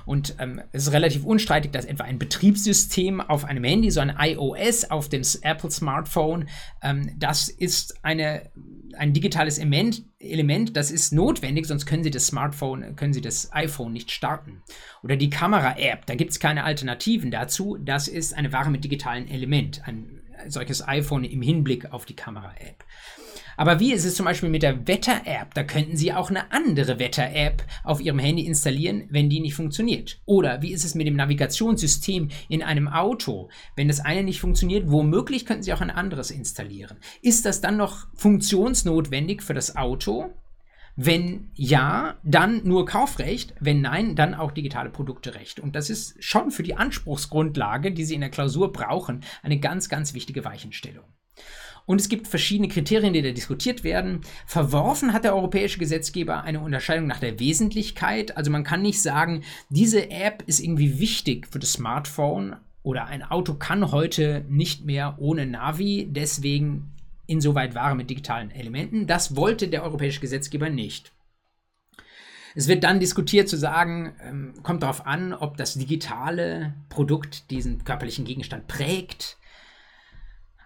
Und 0.06 0.36
ähm, 0.40 0.62
es 0.72 0.84
ist 0.88 0.94
relativ 0.94 1.26
unstreitig, 1.26 1.72
dass 1.72 1.86
etwa 1.86 2.04
ein 2.04 2.20
Betriebssystem 2.20 3.22
auf 3.22 3.46
einem 3.46 3.64
Handy, 3.64 3.92
so 3.92 4.00
ein 4.00 4.16
iOS 4.20 4.90
auf 4.90 5.10
dem 5.10 5.22
Apple 5.42 5.72
Smartphone, 5.72 6.48
ähm, 6.82 7.12
das 7.18 7.50
ist 7.50 8.04
eine, 8.04 8.50
ein 8.98 9.14
digitales 9.14 9.58
Element, 9.58 10.04
Element, 10.20 10.76
das 10.76 10.92
ist 10.92 11.14
notwendig, 11.14 11.66
sonst 11.66 11.86
können 11.86 12.04
Sie 12.04 12.12
das 12.12 12.28
Smartphone, 12.28 12.96
können 12.96 13.14
Sie 13.14 13.22
das 13.22 13.52
iPhone 13.54 13.94
nicht 13.94 14.12
starten. 14.12 14.64
Oder 15.04 15.16
die 15.16 15.30
Kamera-App, 15.30 16.06
da 16.06 16.16
gibt 16.16 16.32
es 16.32 16.40
keine 16.40 16.64
Alternativen 16.64 17.32
dazu. 17.32 17.78
Das 17.80 18.08
ist 18.08 18.34
eine 18.34 18.52
Ware 18.52 18.70
mit 18.70 18.84
digitalen 18.84 19.28
Element, 19.28 19.82
ein 19.88 20.19
solches 20.48 20.88
iPhone 20.88 21.24
im 21.24 21.42
Hinblick 21.42 21.92
auf 21.92 22.06
die 22.06 22.16
Kamera-App. 22.16 22.84
Aber 23.60 23.82
wie 23.82 23.92
ist 23.92 24.06
es 24.06 24.16
zum 24.16 24.26
Beispiel 24.26 24.48
mit 24.48 24.64
der 24.64 24.88
Wetter-App? 24.88 25.54
Da 25.54 25.64
könnten 25.64 25.98
Sie 25.98 26.14
auch 26.14 26.30
eine 26.30 26.50
andere 26.54 26.98
Wetter-App 26.98 27.62
auf 27.84 28.00
Ihrem 28.00 28.18
Handy 28.20 28.46
installieren, 28.46 29.04
wenn 29.10 29.30
die 29.30 29.42
nicht 29.42 29.56
funktioniert. 29.56 30.22
Oder 30.26 30.62
wie 30.62 30.72
ist 30.72 30.86
es 30.86 30.96
mit 30.96 31.08
dem 31.08 31.18
Navigationssystem 31.18 32.30
in 32.48 32.64
einem 32.64 32.88
Auto? 32.88 33.50
Wenn 33.76 33.90
das 33.90 34.00
eine 34.00 34.24
nicht 34.24 34.40
funktioniert, 34.40 34.90
womöglich 34.90 35.46
könnten 35.46 35.64
Sie 35.64 35.74
auch 35.74 35.82
ein 35.82 35.90
anderes 35.90 36.32
installieren. 36.32 37.00
Ist 37.22 37.46
das 37.46 37.60
dann 37.60 37.76
noch 37.76 38.08
funktionsnotwendig 38.14 39.44
für 39.44 39.54
das 39.54 39.76
Auto? 39.76 40.30
Wenn 41.02 41.50
ja, 41.54 42.18
dann 42.24 42.68
nur 42.68 42.86
Kaufrecht. 42.86 43.54
Wenn 43.62 43.80
nein, 43.80 44.18
dann 44.18 44.34
auch 44.34 44.52
digitale 44.52 44.90
Produkterecht. 44.90 45.62
Und 45.62 45.78
das 45.78 45.90
ist 45.90 46.22
schon 46.22 46.52
für 46.52 46.62
die 46.62 46.76
Anspruchsgrundlage, 46.76 47.94
die 47.94 48.04
Sie 48.04 48.16
in 48.16 48.20
der 48.20 48.30
Klausur 48.30 48.74
brauchen, 48.74 49.24
eine 49.42 49.62
ganz, 49.62 49.88
ganz 49.88 50.14
wichtige 50.14 50.44
Weichenstellung. 50.44 51.06
Und 51.86 52.02
es 52.02 52.10
gibt 52.10 52.28
verschiedene 52.28 52.68
Kriterien, 52.68 53.14
die 53.14 53.22
da 53.22 53.32
diskutiert 53.32 53.86
werden. 53.86 54.20
Verworfen 54.46 55.14
hat 55.14 55.24
der 55.24 55.38
europäische 55.38 55.80
Gesetzgeber 55.80 56.44
eine 56.44 56.60
Unterscheidung 56.60 57.08
nach 57.08 57.22
der 57.22 57.40
Wesentlichkeit. 57.40 58.36
Also 58.36 58.52
man 58.52 58.66
kann 58.66 58.82
nicht 58.82 59.02
sagen, 59.02 59.44
diese 59.70 60.12
App 60.12 60.44
ist 60.48 60.60
irgendwie 60.60 61.00
wichtig 61.00 61.48
für 61.50 61.60
das 61.60 61.72
Smartphone 61.72 62.58
oder 62.84 63.06
ein 63.06 63.24
Auto 63.24 63.54
kann 63.54 63.94
heute 63.94 64.44
nicht 64.50 64.84
mehr 64.84 65.16
ohne 65.20 65.46
Navi, 65.46 66.10
deswegen 66.12 66.92
insoweit 67.30 67.76
Ware 67.76 67.96
mit 67.96 68.10
digitalen 68.10 68.52
Elementen. 68.52 69.08
Das 69.08 69.36
wollte 69.36 69.68
der 69.68 69.84
europäische 69.84 70.20
Gesetzgeber 70.20 70.70
nicht. 70.70 71.12
Es 72.56 72.68
wird 72.68 72.84
dann 72.84 73.00
diskutiert 73.00 73.48
zu 73.48 73.58
sagen, 73.58 74.14
ähm, 74.22 74.54
kommt 74.64 74.84
darauf 74.84 75.06
an, 75.06 75.34
ob 75.34 75.58
das 75.58 75.76
digitale 75.76 76.74
Produkt 76.90 77.52
diesen 77.52 77.84
körperlichen 77.84 78.26
Gegenstand 78.26 78.68
prägt. 78.68 79.38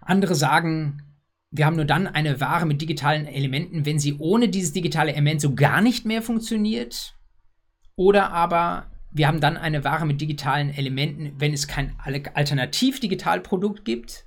Andere 0.02 0.36
sagen, 0.36 1.04
wir 1.52 1.66
haben 1.66 1.76
nur 1.76 1.86
dann 1.86 2.08
eine 2.08 2.42
Ware 2.42 2.66
mit 2.66 2.82
digitalen 2.82 3.28
Elementen, 3.28 3.86
wenn 3.86 4.00
sie 4.00 4.16
ohne 4.18 4.50
dieses 4.50 4.74
digitale 4.74 5.12
Element 5.12 5.42
so 5.42 5.54
gar 5.54 5.82
nicht 5.82 6.06
mehr 6.06 6.22
funktioniert. 6.22 7.16
Oder 7.96 8.32
aber 8.32 8.90
wir 9.12 9.28
haben 9.28 9.40
dann 9.40 9.58
eine 9.58 9.84
Ware 9.84 10.06
mit 10.06 10.20
digitalen 10.20 10.74
Elementen, 10.74 11.34
wenn 11.38 11.54
es 11.54 11.68
kein 11.68 11.96
Alternativ-Digitalprodukt 12.00 13.86
gibt, 13.86 14.26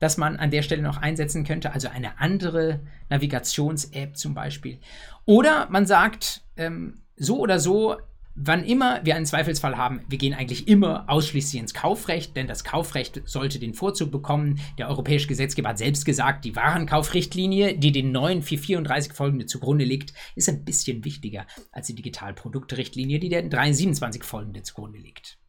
das 0.00 0.16
man 0.16 0.36
an 0.36 0.50
der 0.50 0.62
Stelle 0.62 0.82
noch 0.82 0.98
einsetzen 0.98 1.44
könnte, 1.44 1.72
also 1.72 1.88
eine 1.88 2.18
andere 2.18 2.80
Navigations-App 3.08 4.16
zum 4.16 4.34
Beispiel. 4.34 4.78
Oder 5.24 5.68
man 5.70 5.86
sagt, 5.86 6.42
ähm, 6.56 7.02
so 7.16 7.38
oder 7.38 7.60
so 7.60 7.96
Wann 8.36 8.64
immer 8.64 9.04
wir 9.04 9.16
einen 9.16 9.26
Zweifelsfall 9.26 9.76
haben, 9.76 10.00
wir 10.08 10.16
gehen 10.16 10.34
eigentlich 10.34 10.68
immer 10.68 11.10
ausschließlich 11.10 11.60
ins 11.60 11.74
Kaufrecht, 11.74 12.36
denn 12.36 12.46
das 12.46 12.62
Kaufrecht 12.62 13.20
sollte 13.26 13.58
den 13.58 13.74
Vorzug 13.74 14.12
bekommen. 14.12 14.60
Der 14.78 14.88
europäische 14.88 15.26
Gesetzgeber 15.26 15.70
hat 15.70 15.78
selbst 15.78 16.04
gesagt, 16.04 16.44
die 16.44 16.54
Warenkaufrichtlinie, 16.54 17.76
die 17.76 17.90
den 17.90 18.12
neuen 18.12 18.42
434 18.42 19.14
folgende 19.14 19.46
zugrunde 19.46 19.84
liegt, 19.84 20.14
ist 20.36 20.48
ein 20.48 20.64
bisschen 20.64 21.04
wichtiger 21.04 21.44
als 21.72 21.88
die 21.88 21.96
Digitalproduktrichtlinie, 21.96 23.18
die 23.18 23.30
der 23.30 23.42
327 23.42 24.22
folgende 24.22 24.62
zugrunde 24.62 24.98
liegt. 24.98 25.39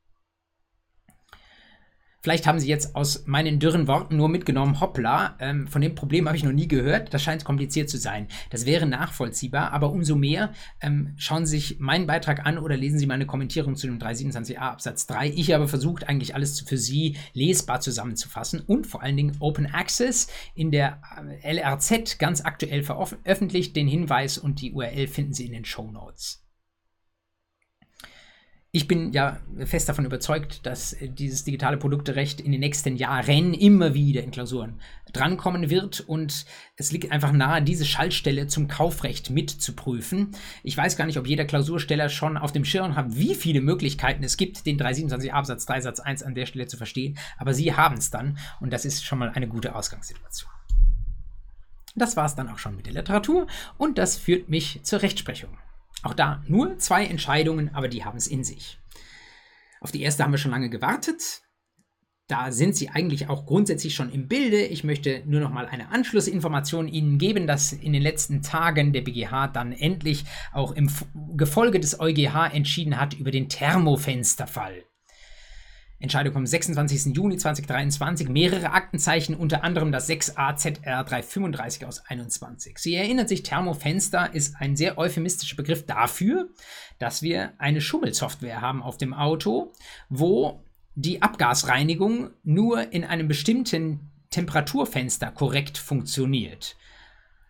Vielleicht 2.22 2.46
haben 2.46 2.60
Sie 2.60 2.68
jetzt 2.68 2.96
aus 2.96 3.26
meinen 3.26 3.58
dürren 3.58 3.88
Worten 3.88 4.16
nur 4.16 4.30
mitgenommen, 4.30 4.80
hoppla, 4.80 5.36
ähm, 5.40 5.68
von 5.68 5.82
dem 5.82 5.96
Problem 5.96 6.28
habe 6.28 6.38
ich 6.38 6.44
noch 6.44 6.52
nie 6.52 6.68
gehört, 6.68 7.14
das 7.14 7.24
scheint 7.24 7.44
kompliziert 7.44 7.90
zu 7.90 7.98
sein. 7.98 8.28
Das 8.52 8.68
wäre 8.68 8.86
nachvollziehbar, 8.86 9.74
aber 9.74 9.92
umso 9.92 10.16
mehr 10.16 10.54
ähm, 10.82 11.14
schauen 11.18 11.48
Sie 11.48 11.58
sich 11.58 11.80
meinen 11.80 12.06
Beitrag 12.06 12.46
an 12.46 12.60
oder 12.60 12.78
lesen 12.78 13.00
Sie 13.00 13.08
meine 13.08 13.26
Kommentierung 13.26 13.76
zu 13.76 13.88
dem 13.88 13.98
327a 13.98 14.58
Absatz 14.58 15.08
3. 15.08 15.30
Ich 15.30 15.52
habe 15.52 15.68
versucht, 15.68 16.08
eigentlich 16.08 16.36
alles 16.36 16.60
für 16.60 16.78
Sie 16.78 17.18
lesbar 17.34 17.82
zusammenzufassen 17.82 18.60
und 18.60 18.86
vor 18.86 19.02
allen 19.02 19.18
Dingen 19.18 19.38
Open 19.40 19.66
Access 19.66 20.28
in 20.54 20.70
der 20.70 21.02
äh, 21.42 21.56
LRZ 21.56 22.20
ganz 22.20 22.42
aktuell 22.42 22.84
veröffentlicht. 22.84 23.76
Den 23.76 23.88
Hinweis 23.88 24.38
und 24.38 24.62
die 24.62 24.74
URL 24.74 25.08
finden 25.08 25.34
Sie 25.34 25.48
in 25.48 25.54
den 25.54 25.66
Show 25.66 25.90
Notes 25.92 26.41
ich 28.74 28.88
bin 28.88 29.12
ja 29.12 29.38
fest 29.66 29.90
davon 29.90 30.06
überzeugt, 30.06 30.66
dass 30.66 30.96
dieses 31.02 31.44
digitale 31.44 31.76
Produkterecht 31.76 32.40
in 32.40 32.54
den 32.54 32.62
nächsten 32.62 32.96
Jahren 32.96 33.54
immer 33.54 33.94
wieder 33.94 34.24
in 34.24 34.32
Klausuren 34.32 34.80
drankommen 35.12 35.70
wird 35.70 36.00
und 36.00 36.46
es 36.78 36.94
liegt 36.94 37.12
einfach 37.12 37.34
nahe, 37.34 37.62
diese 37.62 37.84
Schaltstelle 37.84 38.48
zum 38.48 38.70
Kaufrecht 38.70 39.30
mitzuprüfen. 39.30 40.32
Ich 40.64 40.78
weiß 40.78 40.96
gar 40.96 41.06
nicht, 41.06 41.18
ob 41.18 41.28
jeder 41.28 41.44
Klausursteller 41.44 42.08
schon 42.08 42.38
auf 42.38 42.54
dem 42.54 42.64
Schirm 42.64 42.96
hat, 42.96 43.14
wie 43.18 43.36
viele 43.36 43.60
Möglichkeiten 43.60 44.24
es 44.24 44.38
gibt, 44.38 44.66
den 44.66 44.78
327 44.78 45.34
Absatz 45.34 45.66
3 45.66 45.82
Satz 45.82 46.00
1 46.00 46.24
an 46.24 46.34
der 46.34 46.46
Stelle 46.46 46.68
zu 46.68 46.78
verstehen, 46.78 47.18
aber 47.38 47.54
Sie 47.54 47.76
haben 47.76 47.98
es 47.98 48.10
dann 48.10 48.38
und 48.62 48.72
das 48.72 48.86
ist 48.86 49.04
schon 49.04 49.20
mal 49.20 49.32
eine 49.32 49.50
gute 49.50 49.76
Ausgangssituation. 49.76 50.50
Das 51.94 52.16
war 52.16 52.26
es 52.26 52.36
dann 52.36 52.48
auch 52.48 52.58
schon 52.58 52.78
mit 52.78 52.86
der 52.86 52.94
Literatur 52.94 53.48
und 53.78 53.98
das 53.98 54.16
führt 54.16 54.48
mich 54.48 54.80
zur 54.84 55.02
Rechtsprechung. 55.02 55.58
Auch 56.04 56.14
da 56.14 56.44
nur 56.48 56.78
zwei 56.80 57.06
Entscheidungen, 57.06 57.74
aber 57.74 57.88
die 57.88 58.04
haben 58.04 58.18
es 58.18 58.28
in 58.28 58.44
sich. 58.44 58.80
Auf 59.80 59.92
die 59.92 60.02
erste 60.02 60.24
haben 60.24 60.32
wir 60.32 60.38
schon 60.38 60.52
lange 60.52 60.70
gewartet. 60.70 61.42
Da 62.28 62.52
sind 62.52 62.78
Sie 62.78 62.90
eigentlich 62.90 63.28
auch 63.28 63.46
grundsätzlich 63.46 63.94
schon 63.94 64.10
im 64.10 64.30
Bilde. 64.30 64.62
Ich 64.62 64.86
möchte 64.86 65.22
nur 65.26 65.42
noch 65.42 65.52
mal 65.52 65.66
eine 65.66 65.90
Anschlussinformation 65.90 66.88
Ihnen 66.88 67.18
geben, 67.18 67.46
dass 67.46 67.74
in 67.74 67.92
den 67.92 68.02
letzten 68.02 68.42
Tagen 68.42 68.94
der 68.94 69.02
BGH 69.02 69.48
dann 69.48 69.74
endlich 69.74 70.24
auch 70.54 70.72
im 70.72 70.90
Gefolge 71.36 71.80
des 71.80 72.00
EuGH 72.00 72.54
entschieden 72.54 72.98
hat 72.98 73.14
über 73.14 73.32
den 73.32 73.50
Thermofensterfall. 73.50 74.86
Entscheidung 76.02 76.34
vom 76.34 76.46
26. 76.46 77.16
Juni 77.16 77.38
2023, 77.38 78.28
mehrere 78.28 78.72
Aktenzeichen, 78.72 79.36
unter 79.36 79.64
anderem 79.64 79.92
das 79.92 80.10
6AZR 80.10 81.04
335 81.04 81.86
aus 81.86 82.06
21. 82.06 82.78
Sie 82.80 82.96
erinnert 82.96 83.30
sich, 83.30 83.44
Thermofenster 83.44 84.34
ist 84.34 84.56
ein 84.60 84.76
sehr 84.76 84.98
euphemistischer 84.98 85.56
Begriff 85.56 85.86
dafür, 85.86 86.50
dass 86.98 87.22
wir 87.22 87.54
eine 87.60 87.82
Schummelsoftware 87.82 88.62
haben 88.62 88.82
auf 88.82 88.98
dem 88.98 89.14
Auto, 89.14 89.74
wo 90.10 90.64
die 90.96 91.22
Abgasreinigung 91.22 92.32
nur 92.44 92.92
in 92.92 93.04
einem 93.04 93.28
bestimmten 93.28 94.12
Temperaturfenster 94.32 95.32
korrekt 95.32 95.78
funktioniert. 95.78 96.76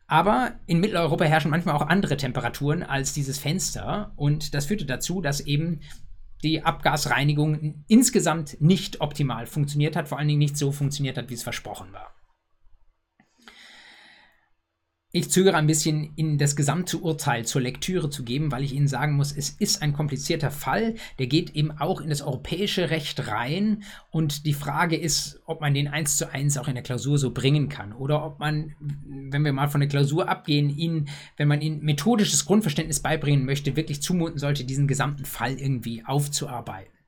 Aber 0.07 0.55
in 0.67 0.81
Mitteleuropa 0.81 1.23
herrschen 1.23 1.51
manchmal 1.51 1.75
auch 1.75 1.87
andere 1.87 2.17
Temperaturen 2.17 2.83
als 2.83 3.13
dieses 3.13 3.39
Fenster 3.39 4.11
und 4.17 4.53
das 4.53 4.65
führte 4.65 4.85
dazu, 4.85 5.21
dass 5.21 5.39
eben 5.39 5.79
die 6.43 6.63
Abgasreinigung 6.63 7.84
insgesamt 7.88 8.60
nicht 8.62 9.01
optimal 9.01 9.45
funktioniert 9.45 9.95
hat, 9.95 10.08
vor 10.08 10.17
allen 10.17 10.27
Dingen 10.27 10.39
nicht 10.39 10.58
so 10.58 10.71
funktioniert 10.71 11.17
hat, 11.17 11.30
wie 11.30 11.36
es 11.36 11.43
versprochen 11.43 11.93
war. 11.93 12.13
Ich 15.13 15.30
zögere 15.30 15.58
ein 15.58 15.67
bisschen, 15.67 16.13
Ihnen 16.15 16.38
das 16.38 16.56
gesamte 16.56 16.97
Urteil 16.97 17.45
zur 17.45 17.60
Lektüre 17.60 18.10
zu 18.10 18.24
geben, 18.24 18.50
weil 18.50 18.63
ich 18.63 18.71
Ihnen 18.71 18.88
sagen 18.88 19.17
muss, 19.17 19.34
es 19.36 19.50
ist 19.50 19.82
ein 19.82 19.91
komplizierter 19.91 20.52
Fall, 20.52 20.95
der 21.19 21.28
geht 21.28 21.54
eben 21.54 21.71
auch 21.71 22.00
in 22.00 22.08
das 22.08 22.21
europäische 22.21 22.89
Recht 22.91 23.28
rein. 23.28 23.84
Und 24.10 24.45
die 24.45 24.54
Frage 24.54 24.95
ist, 24.95 25.41
ob 25.45 25.60
man 25.60 25.74
den 25.74 25.89
eins 25.89 26.15
zu 26.15 26.32
eins 26.32 26.58
auch 26.58 26.69
in 26.69 26.76
der 26.76 26.84
Klausur 26.84 27.17
so 27.17 27.32
bringen 27.32 27.67
kann. 27.67 27.91
Oder 27.91 28.26
ob 28.26 28.39
man, 28.39 28.74
wenn 28.80 29.43
wir 29.43 29.52
mal 29.52 29.67
von 29.67 29.82
der 29.82 29.89
Klausur 29.89 30.30
abgehen, 30.30 30.69
Ihnen, 30.69 31.10
wenn 31.36 31.50
man 31.50 31.60
Ihnen 31.60 31.84
methodisches 31.84 32.45
Grundverständnis 32.45 33.02
beibringen 33.02 33.45
möchte, 33.45 33.76
wirklich 33.76 34.02
zumuten 34.02 34.39
sollte, 34.39 34.63
diesen 34.63 34.88
gesamten 34.88 35.26
Fall 35.26 35.60
irgendwie 35.60 36.06
aufzuarbeiten. 36.06 37.00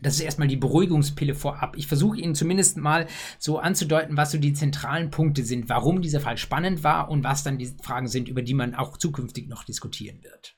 Das 0.00 0.14
ist 0.14 0.20
erstmal 0.20 0.48
die 0.48 0.56
Beruhigungspille 0.56 1.34
vorab. 1.34 1.76
Ich 1.76 1.86
versuche 1.86 2.18
Ihnen 2.18 2.34
zumindest 2.34 2.76
mal 2.76 3.06
so 3.38 3.58
anzudeuten, 3.58 4.16
was 4.16 4.32
so 4.32 4.38
die 4.38 4.52
zentralen 4.52 5.10
Punkte 5.10 5.44
sind, 5.44 5.68
warum 5.68 6.02
dieser 6.02 6.20
Fall 6.20 6.36
spannend 6.36 6.82
war 6.82 7.08
und 7.10 7.24
was 7.24 7.44
dann 7.44 7.58
die 7.58 7.72
Fragen 7.82 8.08
sind, 8.08 8.28
über 8.28 8.42
die 8.42 8.54
man 8.54 8.74
auch 8.74 8.96
zukünftig 8.96 9.48
noch 9.48 9.64
diskutieren 9.64 10.22
wird. 10.22 10.56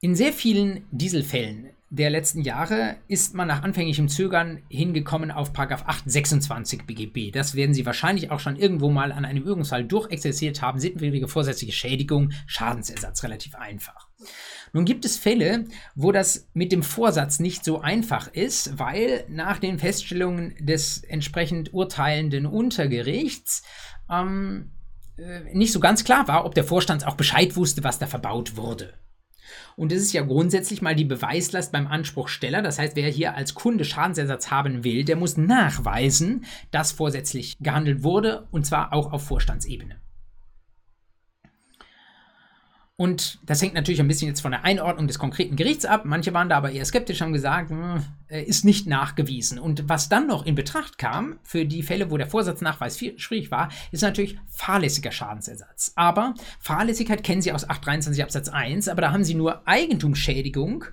In 0.00 0.14
sehr 0.14 0.32
vielen 0.32 0.84
Dieselfällen 0.92 1.70
der 1.90 2.10
letzten 2.10 2.42
Jahre 2.42 2.98
ist 3.08 3.34
man 3.34 3.48
nach 3.48 3.62
anfänglichem 3.62 4.08
Zögern 4.08 4.62
hingekommen 4.68 5.30
auf 5.30 5.58
826 5.58 6.82
BGB. 6.84 7.32
Das 7.32 7.54
werden 7.54 7.74
Sie 7.74 7.86
wahrscheinlich 7.86 8.30
auch 8.30 8.40
schon 8.40 8.56
irgendwo 8.56 8.90
mal 8.90 9.10
an 9.10 9.24
einem 9.24 9.42
Übungsfall 9.42 9.84
durchexerziert 9.84 10.60
haben. 10.60 10.78
Sittenwidrige 10.78 11.28
vorsätzliche 11.28 11.72
Schädigung, 11.72 12.30
Schadensersatz, 12.46 13.24
relativ 13.24 13.54
einfach. 13.54 14.08
Nun 14.72 14.84
gibt 14.84 15.04
es 15.04 15.16
Fälle, 15.16 15.64
wo 15.94 16.12
das 16.12 16.48
mit 16.54 16.72
dem 16.72 16.82
Vorsatz 16.82 17.40
nicht 17.40 17.64
so 17.64 17.80
einfach 17.80 18.28
ist, 18.28 18.78
weil 18.78 19.24
nach 19.28 19.58
den 19.58 19.78
Feststellungen 19.78 20.54
des 20.60 21.02
entsprechend 21.04 21.72
urteilenden 21.72 22.46
Untergerichts 22.46 23.62
ähm, 24.10 24.72
äh, 25.16 25.54
nicht 25.54 25.72
so 25.72 25.80
ganz 25.80 26.04
klar 26.04 26.28
war, 26.28 26.44
ob 26.44 26.54
der 26.54 26.64
Vorstand 26.64 27.06
auch 27.06 27.16
Bescheid 27.16 27.56
wusste, 27.56 27.84
was 27.84 27.98
da 27.98 28.06
verbaut 28.06 28.56
wurde. 28.56 28.94
Und 29.76 29.92
es 29.92 30.02
ist 30.02 30.12
ja 30.12 30.22
grundsätzlich 30.22 30.82
mal 30.82 30.94
die 30.94 31.04
Beweislast 31.04 31.72
beim 31.72 31.86
Anspruchsteller. 31.86 32.62
Das 32.62 32.78
heißt, 32.78 32.96
wer 32.96 33.08
hier 33.08 33.36
als 33.36 33.54
Kunde 33.54 33.84
Schadensersatz 33.84 34.50
haben 34.50 34.84
will, 34.84 35.04
der 35.04 35.16
muss 35.16 35.36
nachweisen, 35.36 36.44
dass 36.70 36.92
vorsätzlich 36.92 37.56
gehandelt 37.60 38.02
wurde 38.02 38.48
und 38.50 38.66
zwar 38.66 38.92
auch 38.92 39.12
auf 39.12 39.24
Vorstandsebene. 39.24 40.00
Und 43.00 43.38
das 43.46 43.62
hängt 43.62 43.74
natürlich 43.74 44.00
ein 44.00 44.08
bisschen 44.08 44.26
jetzt 44.26 44.40
von 44.40 44.50
der 44.50 44.64
Einordnung 44.64 45.06
des 45.06 45.20
konkreten 45.20 45.54
Gerichts 45.54 45.84
ab. 45.84 46.04
Manche 46.04 46.34
waren 46.34 46.48
da 46.48 46.56
aber 46.56 46.72
eher 46.72 46.84
skeptisch, 46.84 47.20
haben 47.20 47.32
gesagt, 47.32 47.70
hm, 47.70 48.04
ist 48.28 48.64
nicht 48.64 48.88
nachgewiesen. 48.88 49.60
Und 49.60 49.88
was 49.88 50.08
dann 50.08 50.26
noch 50.26 50.44
in 50.44 50.56
Betracht 50.56 50.98
kam, 50.98 51.38
für 51.44 51.64
die 51.64 51.84
Fälle, 51.84 52.10
wo 52.10 52.16
der 52.16 52.26
Vorsatznachweis 52.26 52.98
schwierig 52.98 53.52
war, 53.52 53.68
ist 53.92 54.02
natürlich 54.02 54.36
fahrlässiger 54.48 55.12
Schadensersatz. 55.12 55.92
Aber 55.94 56.34
Fahrlässigkeit 56.58 57.22
kennen 57.22 57.40
Sie 57.40 57.52
aus 57.52 57.70
823 57.70 58.20
Absatz 58.20 58.48
1, 58.48 58.88
aber 58.88 59.02
da 59.02 59.12
haben 59.12 59.22
Sie 59.22 59.34
nur 59.34 59.62
Eigentumsschädigung 59.68 60.86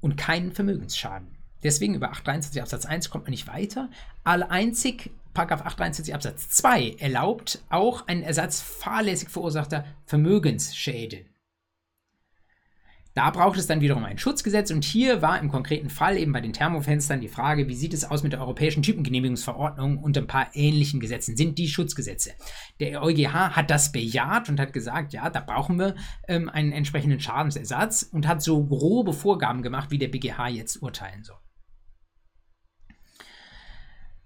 und 0.00 0.16
keinen 0.16 0.52
Vermögensschaden. 0.52 1.36
Deswegen 1.64 1.96
über 1.96 2.10
823 2.10 2.62
Absatz 2.62 2.86
1 2.86 3.10
kommt 3.10 3.24
man 3.24 3.32
nicht 3.32 3.48
weiter. 3.48 3.90
Alleinzig 4.22 5.10
823 5.34 6.14
Absatz 6.14 6.48
2 6.50 6.96
erlaubt 6.98 7.62
auch 7.70 8.06
einen 8.06 8.22
Ersatz 8.22 8.60
fahrlässig 8.60 9.28
verursachter 9.28 9.84
Vermögensschäden. 10.04 11.32
Da 13.14 13.28
braucht 13.28 13.58
es 13.58 13.66
dann 13.66 13.82
wiederum 13.82 14.04
ein 14.04 14.16
Schutzgesetz 14.16 14.70
und 14.70 14.84
hier 14.84 15.20
war 15.20 15.38
im 15.38 15.50
konkreten 15.50 15.90
Fall 15.90 16.16
eben 16.16 16.32
bei 16.32 16.40
den 16.40 16.54
Thermofenstern 16.54 17.20
die 17.20 17.28
Frage, 17.28 17.68
wie 17.68 17.74
sieht 17.74 17.92
es 17.92 18.04
aus 18.04 18.22
mit 18.22 18.32
der 18.32 18.40
Europäischen 18.40 18.82
Typengenehmigungsverordnung 18.82 19.98
und 19.98 20.16
ein 20.16 20.26
paar 20.26 20.48
ähnlichen 20.54 20.98
Gesetzen? 20.98 21.36
Sind 21.36 21.58
die 21.58 21.68
Schutzgesetze? 21.68 22.30
Der 22.80 23.02
EuGH 23.02 23.54
hat 23.54 23.70
das 23.70 23.92
bejaht 23.92 24.48
und 24.48 24.58
hat 24.58 24.72
gesagt, 24.72 25.12
ja, 25.12 25.28
da 25.28 25.40
brauchen 25.40 25.78
wir 25.78 25.94
ähm, 26.26 26.48
einen 26.48 26.72
entsprechenden 26.72 27.20
Schadensersatz 27.20 28.02
und 28.02 28.26
hat 28.26 28.42
so 28.42 28.64
grobe 28.64 29.12
Vorgaben 29.12 29.62
gemacht, 29.62 29.90
wie 29.90 29.98
der 29.98 30.08
BGH 30.08 30.48
jetzt 30.48 30.82
urteilen 30.82 31.22
soll. 31.22 31.41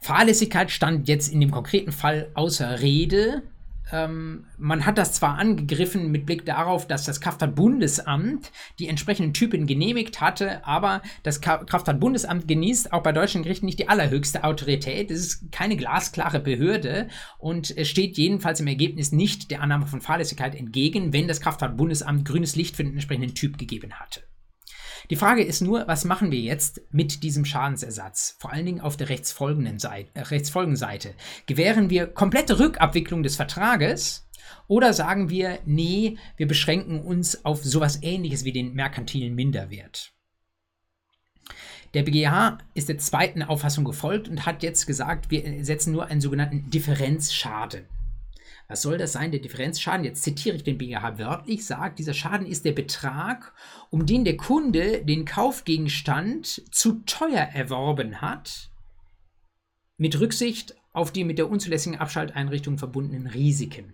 Fahrlässigkeit 0.06 0.70
stand 0.70 1.08
jetzt 1.08 1.32
in 1.32 1.40
dem 1.40 1.50
konkreten 1.50 1.90
Fall 1.90 2.28
außer 2.34 2.80
Rede. 2.80 3.42
Ähm, 3.90 4.44
man 4.56 4.86
hat 4.86 4.98
das 4.98 5.14
zwar 5.14 5.36
angegriffen 5.36 6.12
mit 6.12 6.26
Blick 6.26 6.46
darauf, 6.46 6.86
dass 6.86 7.04
das 7.04 7.20
Kraftfahrtbundesamt 7.20 8.52
die 8.78 8.86
entsprechenden 8.86 9.34
Typen 9.34 9.66
genehmigt 9.66 10.20
hatte, 10.20 10.64
aber 10.64 11.02
das 11.24 11.40
Kraftfahrtbundesamt 11.40 12.46
genießt 12.46 12.92
auch 12.92 13.02
bei 13.02 13.10
deutschen 13.10 13.42
Gerichten 13.42 13.66
nicht 13.66 13.80
die 13.80 13.88
allerhöchste 13.88 14.44
Autorität. 14.44 15.10
Es 15.10 15.20
ist 15.20 15.50
keine 15.50 15.76
glasklare 15.76 16.38
Behörde 16.38 17.08
und 17.38 17.76
es 17.76 17.88
steht 17.88 18.16
jedenfalls 18.16 18.60
im 18.60 18.68
Ergebnis 18.68 19.10
nicht 19.10 19.50
der 19.50 19.60
Annahme 19.60 19.88
von 19.88 20.00
Fahrlässigkeit 20.00 20.54
entgegen, 20.54 21.12
wenn 21.12 21.26
das 21.26 21.40
Kraftfahrtbundesamt 21.40 22.24
grünes 22.24 22.54
Licht 22.54 22.76
für 22.76 22.84
den 22.84 22.92
entsprechenden 22.92 23.34
Typ 23.34 23.58
gegeben 23.58 23.94
hatte. 23.94 24.22
Die 25.10 25.16
Frage 25.16 25.42
ist 25.42 25.60
nur, 25.60 25.86
was 25.86 26.04
machen 26.04 26.32
wir 26.32 26.40
jetzt 26.40 26.80
mit 26.90 27.22
diesem 27.22 27.44
Schadensersatz? 27.44 28.36
Vor 28.38 28.52
allen 28.52 28.66
Dingen 28.66 28.80
auf 28.80 28.96
der 28.96 29.08
rechtsfolgenden 29.08 29.78
Seite, 29.78 30.08
äh, 30.14 30.20
Rechtsfolgenseite. 30.20 31.14
Gewähren 31.46 31.90
wir 31.90 32.06
komplette 32.06 32.58
Rückabwicklung 32.58 33.22
des 33.22 33.36
Vertrages 33.36 34.26
oder 34.66 34.92
sagen 34.92 35.30
wir, 35.30 35.58
nee, 35.64 36.16
wir 36.36 36.48
beschränken 36.48 37.00
uns 37.00 37.44
auf 37.44 37.64
sowas 37.64 38.02
ähnliches 38.02 38.44
wie 38.44 38.52
den 38.52 38.74
merkantilen 38.74 39.34
Minderwert? 39.34 40.12
Der 41.94 42.02
BGH 42.02 42.58
ist 42.74 42.88
der 42.88 42.98
zweiten 42.98 43.42
Auffassung 43.42 43.84
gefolgt 43.84 44.28
und 44.28 44.44
hat 44.44 44.62
jetzt 44.62 44.86
gesagt, 44.86 45.30
wir 45.30 45.64
setzen 45.64 45.92
nur 45.92 46.06
einen 46.06 46.20
sogenannten 46.20 46.68
Differenzschaden. 46.68 47.84
Was 48.68 48.82
soll 48.82 48.98
das 48.98 49.12
sein? 49.12 49.30
Der 49.30 49.40
Differenzschaden, 49.40 50.04
jetzt 50.04 50.22
zitiere 50.22 50.56
ich 50.56 50.64
den 50.64 50.78
BGH 50.78 51.18
wörtlich, 51.18 51.64
sagt, 51.64 51.98
dieser 51.98 52.14
Schaden 52.14 52.46
ist 52.46 52.64
der 52.64 52.72
Betrag, 52.72 53.52
um 53.90 54.06
den 54.06 54.24
der 54.24 54.36
Kunde 54.36 55.04
den 55.04 55.24
Kaufgegenstand 55.24 56.62
zu 56.72 57.04
teuer 57.06 57.48
erworben 57.52 58.20
hat, 58.20 58.70
mit 59.98 60.18
Rücksicht 60.18 60.74
auf 60.92 61.12
die 61.12 61.24
mit 61.24 61.38
der 61.38 61.50
unzulässigen 61.50 61.98
Abschalteinrichtung 61.98 62.78
verbundenen 62.78 63.26
Risiken. 63.26 63.92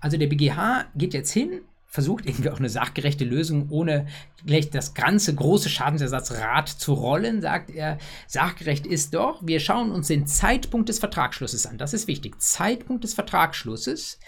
Also 0.00 0.16
der 0.16 0.26
BGH 0.26 0.86
geht 0.96 1.14
jetzt 1.14 1.30
hin 1.30 1.60
versucht 1.90 2.24
irgendwie 2.24 2.50
auch 2.50 2.60
eine 2.60 2.68
sachgerechte 2.68 3.24
Lösung, 3.24 3.68
ohne 3.68 4.06
gleich 4.46 4.70
das 4.70 4.94
ganze 4.94 5.34
große 5.34 5.68
Schadensersatzrad 5.68 6.68
zu 6.68 6.94
rollen, 6.94 7.42
sagt 7.42 7.68
er, 7.68 7.98
sachgerecht 8.28 8.86
ist 8.86 9.12
doch, 9.12 9.44
wir 9.44 9.58
schauen 9.58 9.90
uns 9.90 10.06
den 10.06 10.24
Zeitpunkt 10.24 10.88
des 10.88 11.00
Vertragsschlusses 11.00 11.66
an. 11.66 11.78
Das 11.78 11.92
ist 11.92 12.06
wichtig. 12.06 12.40
Zeitpunkt 12.40 13.02
des 13.02 13.14
Vertragsschlusses. 13.14 14.20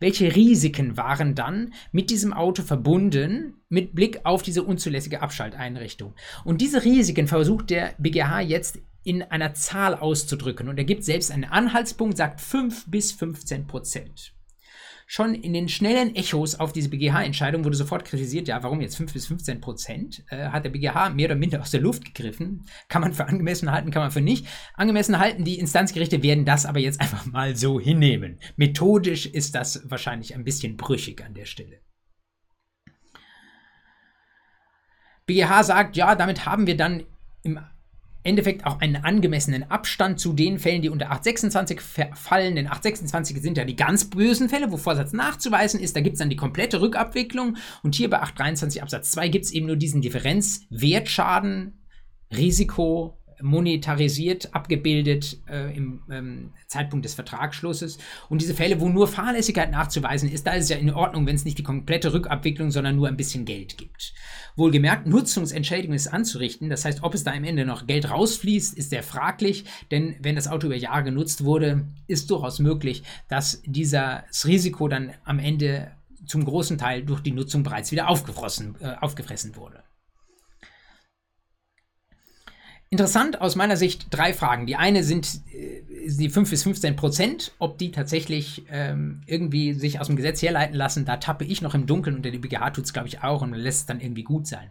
Welche 0.00 0.34
Risiken 0.34 0.96
waren 0.96 1.34
dann 1.34 1.74
mit 1.92 2.08
diesem 2.08 2.32
Auto 2.32 2.62
verbunden 2.62 3.60
mit 3.68 3.94
Blick 3.94 4.20
auf 4.24 4.42
diese 4.42 4.62
unzulässige 4.62 5.20
Abschalteinrichtung? 5.20 6.14
Und 6.44 6.62
diese 6.62 6.82
Risiken 6.82 7.28
versucht 7.28 7.68
der 7.68 7.94
BGH 7.98 8.40
jetzt 8.40 8.78
in 9.04 9.22
einer 9.22 9.52
Zahl 9.52 9.94
auszudrücken. 9.94 10.68
Und 10.68 10.78
er 10.78 10.84
gibt 10.84 11.04
selbst 11.04 11.30
einen 11.30 11.44
Anhaltspunkt, 11.44 12.16
sagt 12.16 12.40
5 12.40 12.86
bis 12.90 13.12
15 13.12 13.66
Prozent 13.66 14.32
schon 15.12 15.34
in 15.34 15.52
den 15.52 15.68
schnellen 15.68 16.14
Echos 16.14 16.54
auf 16.54 16.72
diese 16.72 16.88
BGH-Entscheidung 16.88 17.66
wurde 17.66 17.76
sofort 17.76 18.06
kritisiert, 18.06 18.48
ja, 18.48 18.62
warum 18.62 18.80
jetzt 18.80 18.96
5 18.96 19.12
bis 19.12 19.26
15 19.26 19.60
Prozent? 19.60 20.24
Äh, 20.30 20.48
hat 20.48 20.64
der 20.64 20.70
BGH 20.70 21.10
mehr 21.10 21.26
oder 21.26 21.34
minder 21.34 21.60
aus 21.60 21.70
der 21.70 21.82
Luft 21.82 22.06
gegriffen? 22.06 22.64
Kann 22.88 23.02
man 23.02 23.12
für 23.12 23.26
angemessen 23.26 23.70
halten, 23.70 23.90
kann 23.90 24.00
man 24.00 24.10
für 24.10 24.22
nicht. 24.22 24.46
Angemessen 24.72 25.18
halten, 25.18 25.44
die 25.44 25.58
Instanzgerichte 25.58 26.22
werden 26.22 26.46
das 26.46 26.64
aber 26.64 26.78
jetzt 26.78 26.98
einfach 27.02 27.26
mal 27.26 27.54
so 27.56 27.78
hinnehmen. 27.78 28.40
Methodisch 28.56 29.26
ist 29.26 29.54
das 29.54 29.82
wahrscheinlich 29.90 30.34
ein 30.34 30.44
bisschen 30.44 30.78
brüchig 30.78 31.22
an 31.22 31.34
der 31.34 31.44
Stelle. 31.44 31.82
BGH 35.26 35.64
sagt, 35.64 35.94
ja, 35.94 36.14
damit 36.14 36.46
haben 36.46 36.66
wir 36.66 36.78
dann 36.78 37.02
im 37.42 37.60
Endeffekt 38.24 38.66
auch 38.66 38.80
einen 38.80 38.96
angemessenen 38.96 39.70
Abstand 39.70 40.20
zu 40.20 40.32
den 40.32 40.58
Fällen, 40.58 40.82
die 40.82 40.88
unter 40.88 41.10
826 41.10 41.80
fallen. 42.14 42.54
Denn 42.54 42.66
826 42.68 43.40
sind 43.42 43.58
ja 43.58 43.64
die 43.64 43.76
ganz 43.76 44.08
bösen 44.08 44.48
Fälle, 44.48 44.70
wo 44.70 44.76
Vorsatz 44.76 45.12
nachzuweisen 45.12 45.80
ist. 45.80 45.96
Da 45.96 46.00
gibt 46.00 46.14
es 46.14 46.18
dann 46.20 46.30
die 46.30 46.36
komplette 46.36 46.80
Rückabwicklung. 46.80 47.56
Und 47.82 47.94
hier 47.94 48.10
bei 48.10 48.20
823 48.20 48.82
Absatz 48.82 49.10
2 49.10 49.28
gibt 49.28 49.46
es 49.46 49.52
eben 49.52 49.66
nur 49.66 49.76
diesen 49.76 50.02
Differenzwertschaden, 50.02 51.82
Risiko, 52.34 53.21
monetarisiert, 53.42 54.54
abgebildet 54.54 55.38
äh, 55.48 55.76
im 55.76 56.00
ähm, 56.10 56.50
Zeitpunkt 56.66 57.04
des 57.04 57.14
Vertragsschlusses. 57.14 57.98
Und 58.28 58.40
diese 58.40 58.54
Fälle, 58.54 58.80
wo 58.80 58.88
nur 58.88 59.08
Fahrlässigkeit 59.08 59.70
nachzuweisen 59.70 60.30
ist, 60.30 60.46
da 60.46 60.52
ist 60.52 60.64
es 60.64 60.70
ja 60.70 60.76
in 60.76 60.90
Ordnung, 60.90 61.26
wenn 61.26 61.36
es 61.36 61.44
nicht 61.44 61.58
die 61.58 61.62
komplette 61.62 62.12
Rückabwicklung, 62.12 62.70
sondern 62.70 62.96
nur 62.96 63.08
ein 63.08 63.16
bisschen 63.16 63.44
Geld 63.44 63.76
gibt. 63.76 64.14
Wohlgemerkt, 64.56 65.06
Nutzungsentschädigung 65.06 65.94
ist 65.94 66.08
anzurichten. 66.08 66.68
Das 66.68 66.84
heißt, 66.84 67.02
ob 67.02 67.14
es 67.14 67.24
da 67.24 67.32
am 67.32 67.44
Ende 67.44 67.64
noch 67.64 67.86
Geld 67.86 68.10
rausfließt, 68.10 68.76
ist 68.76 68.90
sehr 68.90 69.02
fraglich, 69.02 69.64
denn 69.90 70.16
wenn 70.20 70.36
das 70.36 70.48
Auto 70.48 70.66
über 70.66 70.76
Jahre 70.76 71.04
genutzt 71.04 71.44
wurde, 71.44 71.86
ist 72.06 72.30
durchaus 72.30 72.58
möglich, 72.58 73.02
dass 73.28 73.62
dieses 73.64 74.46
Risiko 74.46 74.88
dann 74.88 75.12
am 75.24 75.38
Ende 75.38 75.92
zum 76.26 76.44
großen 76.44 76.78
Teil 76.78 77.02
durch 77.02 77.20
die 77.20 77.32
Nutzung 77.32 77.62
bereits 77.62 77.92
wieder 77.92 78.08
aufgefressen, 78.08 78.76
äh, 78.80 78.94
aufgefressen 79.00 79.56
wurde. 79.56 79.82
Interessant 82.92 83.40
aus 83.40 83.56
meiner 83.56 83.78
Sicht 83.78 84.08
drei 84.10 84.34
Fragen. 84.34 84.66
Die 84.66 84.76
eine 84.76 85.02
sind 85.02 85.26
äh, 85.54 85.71
die 86.04 86.28
5 86.28 86.50
bis 86.50 86.62
15 86.62 86.96
Prozent, 86.96 87.52
ob 87.58 87.78
die 87.78 87.90
tatsächlich 87.90 88.64
ähm, 88.70 89.20
irgendwie 89.26 89.72
sich 89.74 90.00
aus 90.00 90.08
dem 90.08 90.16
Gesetz 90.16 90.42
herleiten 90.42 90.74
lassen. 90.74 91.04
Da 91.04 91.16
tappe 91.16 91.44
ich 91.44 91.62
noch 91.62 91.74
im 91.74 91.86
Dunkeln 91.86 92.16
und 92.16 92.24
der 92.24 92.32
BGH 92.32 92.70
tut 92.70 92.84
es, 92.84 92.92
glaube 92.92 93.08
ich, 93.08 93.22
auch 93.22 93.42
und 93.42 93.54
lässt 93.54 93.80
es 93.80 93.86
dann 93.86 94.00
irgendwie 94.00 94.22
gut 94.22 94.46
sein. 94.46 94.70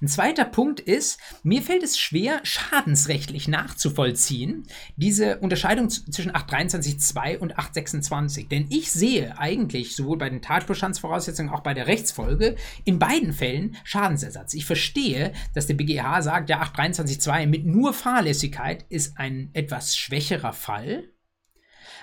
Ein 0.00 0.08
zweiter 0.08 0.44
Punkt 0.44 0.80
ist, 0.80 1.20
mir 1.42 1.62
fällt 1.62 1.82
es 1.82 1.98
schwer, 1.98 2.40
schadensrechtlich 2.42 3.48
nachzuvollziehen, 3.48 4.64
diese 4.96 5.38
Unterscheidung 5.38 5.88
zwischen 5.90 6.32
823.2 6.32 7.38
und 7.38 7.58
826. 7.58 8.48
Denn 8.48 8.66
ich 8.70 8.90
sehe 8.90 9.38
eigentlich 9.38 9.94
sowohl 9.94 10.18
bei 10.18 10.28
den 10.28 10.42
Tatbestandsvoraussetzungen 10.42 11.52
auch 11.52 11.60
bei 11.60 11.74
der 11.74 11.86
Rechtsfolge 11.86 12.56
in 12.84 12.98
beiden 12.98 13.32
Fällen 13.32 13.76
Schadensersatz. 13.84 14.54
Ich 14.54 14.64
verstehe, 14.64 15.32
dass 15.54 15.66
der 15.66 15.74
BGH 15.74 16.22
sagt, 16.22 16.50
ja, 16.50 16.62
823.2 16.62 17.46
mit 17.46 17.66
nur 17.66 17.92
Fahrlässigkeit 17.92 18.84
ist 18.88 19.18
ein 19.18 19.50
etwas 19.52 19.96
schwächerer 19.96 20.52
Fall. 20.52 20.71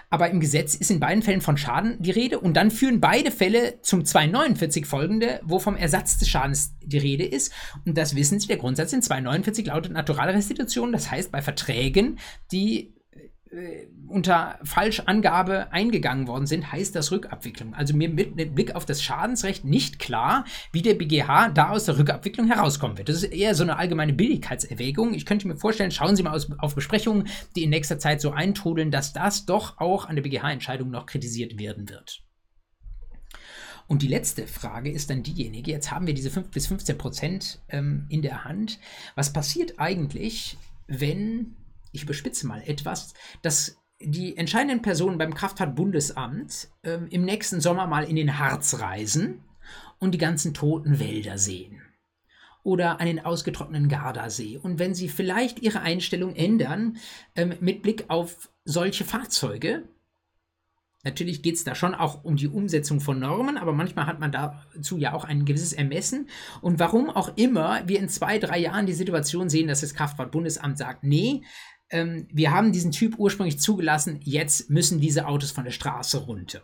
Aber 0.10 0.30
im 0.30 0.40
Gesetz 0.40 0.74
ist 0.74 0.90
in 0.90 1.00
beiden 1.00 1.22
Fällen 1.22 1.42
von 1.42 1.58
Schaden 1.58 2.02
die 2.02 2.12
Rede 2.12 2.40
und 2.40 2.56
dann 2.56 2.72
führen 2.72 3.00
beide 3.00 3.32
Fälle 3.32 3.80
zum 3.82 4.06
249 4.06 4.86
folgende, 4.86 5.40
wo 5.44 5.60
vom 5.60 5.76
Ersatz 5.76 6.18
des 6.18 6.30
Schadens 6.30 6.74
die 6.84 6.98
Rede 6.98 7.26
ist. 7.26 7.54
Und 7.86 7.98
das 7.98 8.16
wissen 8.16 8.40
Sie, 8.40 8.48
der 8.48 8.58
Grundsatz 8.58 8.92
in 8.92 9.04
249 9.04 9.68
lautet 9.68 9.92
Naturalrestitution. 9.92 10.92
Das 10.92 11.12
heißt, 11.12 11.32
bei 11.32 11.42
Verträgen, 11.42 12.18
die 12.52 12.96
unter 14.08 14.60
Falschangabe 14.64 15.72
eingegangen 15.74 16.28
worden 16.28 16.46
sind, 16.46 16.72
heißt 16.72 16.96
das 16.96 17.12
Rückabwicklung. 17.12 17.74
Also 17.74 17.96
mir 17.96 18.10
mit, 18.10 18.36
mit, 18.36 18.54
Blick 18.54 18.76
auf 18.76 18.86
das 18.86 19.02
Schadensrecht 19.02 19.66
nicht 19.66 19.98
klar, 19.98 20.46
wie 20.72 20.84
der 20.84 20.94
BGH 20.94 21.50
da 21.50 21.70
aus 21.70 21.86
der 21.86 21.98
Rückabwicklung 21.98 22.48
herauskommen 22.48 22.98
wird. 22.98 23.10
Das 23.10 23.24
ist 23.24 23.34
eher 23.34 23.56
so 23.56 23.64
eine 23.64 23.78
allgemeine 23.78 24.14
Billigkeitserwägung. 24.14 25.16
Ich 25.16 25.26
könnte 25.26 25.48
mir 25.48 25.56
vorstellen, 25.56 25.90
schauen 25.90 26.16
Sie 26.16 26.22
mal 26.22 26.34
aus, 26.34 26.52
auf 26.60 26.76
Besprechungen, 26.76 27.28
die 27.56 27.64
in 27.64 27.72
nächster 27.72 27.98
Zeit 27.98 28.22
so 28.22 28.32
eintrudeln, 28.32 28.92
dass 28.92 29.14
das 29.14 29.48
doch 29.48 29.80
auch 29.80 30.06
an 30.06 30.16
der 30.16 30.24
BGH-Entscheidung 30.24 30.92
noch 30.92 31.08
kritisiert 31.08 31.58
werden 31.58 31.90
wird. 31.90 32.22
Und 33.88 34.04
die 34.04 34.08
letzte 34.08 34.46
Frage 34.46 34.92
ist 34.92 35.10
dann 35.10 35.24
diejenige, 35.24 35.72
jetzt 35.72 35.90
haben 35.92 36.06
wir 36.06 36.14
diese 36.14 36.30
5 36.30 36.52
bis 36.52 36.68
15 36.68 36.98
Prozent 37.00 37.60
ähm, 37.70 38.06
in 38.10 38.22
der 38.22 38.46
Hand. 38.46 38.78
Was 39.16 39.34
passiert 39.34 39.80
eigentlich, 39.80 40.58
wenn 40.86 41.56
ich 41.92 42.04
überspitze 42.04 42.48
mal 42.48 42.62
etwas, 42.66 43.14
dass 43.42 43.78
die 44.02 44.38
entscheidenden 44.38 44.82
Personen 44.82 45.18
beim 45.18 45.34
Kraftfahrtbundesamt 45.34 46.70
ähm, 46.84 47.08
im 47.10 47.24
nächsten 47.26 47.60
Sommer 47.60 47.88
mal 47.88 48.04
in 48.06 48.16
den 48.16 48.40
Harz 48.40 48.80
reisen 48.80 49.44
und 50.00 50.12
die 50.12 50.20
ganzen 50.20 50.54
toten 50.54 51.00
Wälder 51.00 51.38
sehen 51.38 51.82
oder 52.64 53.00
einen 53.00 53.20
ausgetrockneten 53.20 53.90
Gardasee. 53.90 54.58
Und 54.58 54.80
wenn 54.80 54.94
Sie 54.94 55.10
vielleicht 55.10 55.60
Ihre 55.60 55.82
Einstellung 55.82 56.36
ändern 56.36 56.98
ähm, 57.36 57.54
mit 57.60 57.82
Blick 57.82 58.06
auf 58.10 58.50
solche 58.64 59.06
Fahrzeuge, 59.06 59.84
Natürlich 61.06 61.42
geht 61.42 61.56
es 61.56 61.64
da 61.64 61.76
schon 61.76 61.96
auch 61.96 62.26
um 62.26 62.36
die 62.36 62.50
Umsetzung 62.50 63.00
von 63.00 63.20
Normen, 63.20 63.58
aber 63.58 63.72
manchmal 63.72 64.06
hat 64.06 64.20
man 64.20 64.34
dazu 64.34 64.98
ja 64.98 65.14
auch 65.14 65.24
ein 65.24 65.46
gewisses 65.46 65.72
Ermessen. 65.72 66.28
Und 66.60 66.78
warum 66.80 67.10
auch 67.10 67.38
immer 67.38 67.88
wir 67.88 68.00
in 68.00 68.10
zwei, 68.10 68.38
drei 68.38 68.60
Jahren 68.60 68.86
die 68.86 68.92
Situation 68.92 69.50
sehen, 69.50 69.70
dass 69.70 69.80
das 69.80 69.94
Kraftfahrtbundesamt 69.94 70.78
sagt, 70.78 71.06
nee, 71.06 71.44
ähm, 71.92 72.28
wir 72.32 72.52
haben 72.52 72.72
diesen 72.72 72.92
Typ 72.92 73.18
ursprünglich 73.18 73.60
zugelassen, 73.60 74.20
jetzt 74.24 74.70
müssen 74.70 75.00
diese 75.00 75.28
Autos 75.28 75.52
von 75.52 75.64
der 75.64 75.72
Straße 75.72 76.20
runter. 76.20 76.62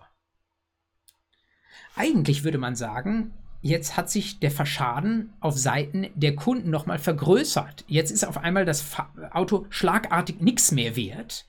Eigentlich 1.96 2.44
würde 2.44 2.58
man 2.58 2.76
sagen, 2.76 3.34
jetzt 3.62 3.98
hat 3.98 4.10
sich 4.10 4.40
der 4.40 4.52
Verschaden 4.52 5.34
auf 5.40 5.58
Seiten 5.58 6.08
der 6.14 6.36
Kunden 6.36 6.70
nochmal 6.70 7.00
vergrößert. 7.00 7.86
Jetzt 7.88 8.12
ist 8.12 8.26
auf 8.26 8.38
einmal 8.38 8.66
das 8.66 8.86
Auto 9.32 9.66
schlagartig 9.70 10.42
nichts 10.42 10.72
mehr 10.72 10.96
wert. 10.96 11.46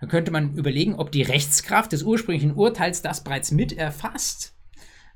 Dann 0.00 0.08
könnte 0.08 0.30
man 0.30 0.54
überlegen, 0.54 0.94
ob 0.94 1.12
die 1.12 1.22
Rechtskraft 1.22 1.92
des 1.92 2.04
ursprünglichen 2.04 2.54
Urteils 2.54 3.02
das 3.02 3.22
bereits 3.22 3.50
mit 3.50 3.76
erfasst. 3.76 4.54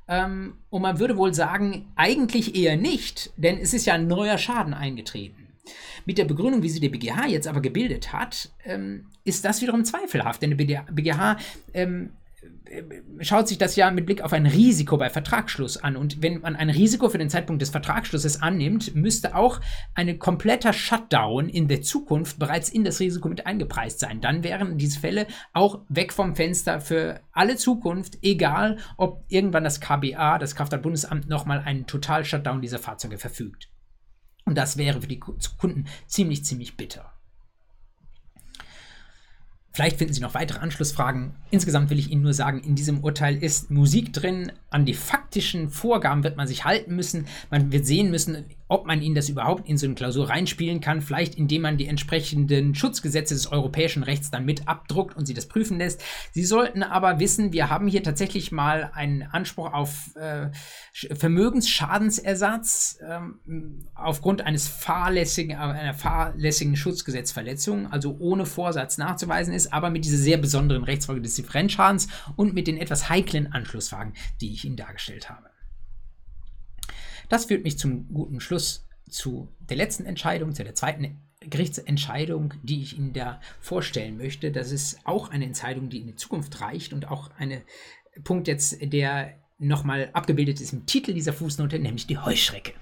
Ähm, 0.06 0.58
und 0.68 0.82
man 0.82 0.98
würde 0.98 1.16
wohl 1.16 1.32
sagen, 1.32 1.90
eigentlich 1.96 2.54
eher 2.54 2.76
nicht, 2.76 3.32
denn 3.38 3.58
es 3.58 3.72
ist 3.72 3.86
ja 3.86 3.94
ein 3.94 4.06
neuer 4.06 4.36
Schaden 4.36 4.74
eingetreten. 4.74 5.43
Mit 6.04 6.18
der 6.18 6.24
Begründung, 6.24 6.62
wie 6.62 6.68
sie 6.68 6.80
der 6.80 6.90
BGH 6.90 7.26
jetzt 7.26 7.46
aber 7.46 7.60
gebildet 7.60 8.12
hat, 8.12 8.50
ähm, 8.64 9.06
ist 9.24 9.44
das 9.44 9.62
wiederum 9.62 9.84
zweifelhaft, 9.84 10.42
denn 10.42 10.56
der 10.56 10.84
BGH 10.90 11.36
ähm, 11.72 12.10
schaut 13.20 13.48
sich 13.48 13.58
das 13.58 13.76
ja 13.76 13.90
mit 13.90 14.06
Blick 14.06 14.22
auf 14.22 14.32
ein 14.32 14.46
Risiko 14.46 14.96
bei 14.96 15.10
Vertragsschluss 15.10 15.76
an. 15.76 15.96
Und 15.96 16.22
wenn 16.22 16.40
man 16.40 16.56
ein 16.56 16.70
Risiko 16.70 17.08
für 17.08 17.18
den 17.18 17.30
Zeitpunkt 17.30 17.62
des 17.62 17.70
Vertragsschlusses 17.70 18.42
annimmt, 18.42 18.94
müsste 18.94 19.34
auch 19.34 19.60
ein 19.94 20.18
kompletter 20.18 20.72
Shutdown 20.72 21.48
in 21.48 21.68
der 21.68 21.82
Zukunft 21.82 22.38
bereits 22.38 22.68
in 22.68 22.84
das 22.84 23.00
Risiko 23.00 23.28
mit 23.28 23.46
eingepreist 23.46 24.00
sein. 24.00 24.20
Dann 24.20 24.42
wären 24.42 24.78
diese 24.78 25.00
Fälle 25.00 25.26
auch 25.52 25.80
weg 25.88 26.12
vom 26.12 26.34
Fenster 26.36 26.80
für 26.80 27.20
alle 27.32 27.56
Zukunft, 27.56 28.18
egal 28.22 28.78
ob 28.96 29.24
irgendwann 29.28 29.64
das 29.64 29.80
KBA, 29.80 30.38
das 30.38 30.56
Kraftfahrtbundesamt, 30.56 31.28
nochmal 31.28 31.60
einen 31.60 31.86
Total-Shutdown 31.86 32.60
dieser 32.60 32.78
Fahrzeuge 32.78 33.18
verfügt. 33.18 33.68
Und 34.44 34.56
das 34.56 34.76
wäre 34.76 35.00
für 35.00 35.06
die 35.06 35.20
Kunden 35.20 35.86
ziemlich, 36.06 36.44
ziemlich 36.44 36.76
bitter. 36.76 37.12
Vielleicht 39.74 39.96
finden 39.96 40.14
Sie 40.14 40.20
noch 40.20 40.34
weitere 40.34 40.60
Anschlussfragen. 40.60 41.34
Insgesamt 41.50 41.90
will 41.90 41.98
ich 41.98 42.10
Ihnen 42.10 42.22
nur 42.22 42.34
sagen, 42.34 42.60
in 42.62 42.76
diesem 42.76 43.02
Urteil 43.02 43.42
ist 43.42 43.72
Musik 43.72 44.12
drin. 44.12 44.52
An 44.74 44.84
die 44.84 44.94
faktischen 44.94 45.70
Vorgaben 45.70 46.24
wird 46.24 46.36
man 46.36 46.48
sich 46.48 46.64
halten 46.64 46.96
müssen. 46.96 47.28
Man 47.48 47.70
wird 47.70 47.86
sehen 47.86 48.10
müssen, 48.10 48.44
ob 48.66 48.86
man 48.86 49.02
ihnen 49.02 49.14
das 49.14 49.28
überhaupt 49.28 49.68
in 49.68 49.78
so 49.78 49.86
eine 49.86 49.94
Klausur 49.94 50.30
reinspielen 50.30 50.80
kann, 50.80 51.00
vielleicht 51.00 51.36
indem 51.36 51.62
man 51.62 51.76
die 51.76 51.86
entsprechenden 51.86 52.74
Schutzgesetze 52.74 53.34
des 53.34 53.52
europäischen 53.52 54.02
Rechts 54.02 54.32
dann 54.32 54.44
mit 54.44 54.66
abdruckt 54.66 55.16
und 55.16 55.26
sie 55.26 55.34
das 55.34 55.46
prüfen 55.46 55.78
lässt. 55.78 56.02
Sie 56.32 56.44
sollten 56.44 56.82
aber 56.82 57.20
wissen, 57.20 57.52
wir 57.52 57.70
haben 57.70 57.86
hier 57.86 58.02
tatsächlich 58.02 58.50
mal 58.50 58.90
einen 58.94 59.22
Anspruch 59.22 59.72
auf 59.72 60.10
äh, 60.16 60.48
Vermögensschadensersatz 60.92 62.98
ähm, 63.06 63.86
aufgrund 63.94 64.42
eines 64.42 64.66
fahrlässigen, 64.66 65.52
äh, 65.52 65.60
einer 65.60 65.94
fahrlässigen 65.94 66.74
Schutzgesetzverletzung, 66.74 67.92
also 67.92 68.16
ohne 68.18 68.44
Vorsatz 68.44 68.98
nachzuweisen 68.98 69.54
ist, 69.54 69.72
aber 69.72 69.90
mit 69.90 70.04
dieser 70.04 70.18
sehr 70.18 70.38
besonderen 70.38 70.84
Rechtsfolge 70.84 71.20
des 71.20 71.34
Differenzschadens 71.34 72.08
und 72.34 72.54
mit 72.54 72.66
den 72.66 72.78
etwas 72.78 73.08
heiklen 73.08 73.52
Anschlussfragen, 73.52 74.14
die 74.40 74.52
ich 74.52 74.63
Ihnen 74.64 74.76
dargestellt 74.76 75.30
habe. 75.30 75.50
Das 77.28 77.46
führt 77.46 77.64
mich 77.64 77.78
zum 77.78 78.12
guten 78.12 78.40
Schluss 78.40 78.86
zu 79.08 79.48
der 79.60 79.76
letzten 79.76 80.04
Entscheidung, 80.04 80.54
zu 80.54 80.64
der 80.64 80.74
zweiten 80.74 81.20
Gerichtsentscheidung, 81.40 82.54
die 82.62 82.82
ich 82.82 82.96
Ihnen 82.96 83.12
da 83.12 83.40
vorstellen 83.60 84.16
möchte. 84.16 84.50
Das 84.50 84.72
ist 84.72 84.98
auch 85.04 85.30
eine 85.30 85.44
Entscheidung, 85.44 85.88
die 85.88 86.00
in 86.00 86.06
die 86.06 86.16
Zukunft 86.16 86.60
reicht 86.60 86.92
und 86.92 87.08
auch 87.08 87.30
ein 87.38 87.62
Punkt 88.22 88.48
jetzt, 88.48 88.76
der 88.80 89.34
nochmal 89.58 90.10
abgebildet 90.12 90.60
ist 90.60 90.72
im 90.72 90.86
Titel 90.86 91.14
dieser 91.14 91.32
Fußnote, 91.32 91.78
nämlich 91.78 92.06
die 92.06 92.18
Heuschrecke. 92.18 92.72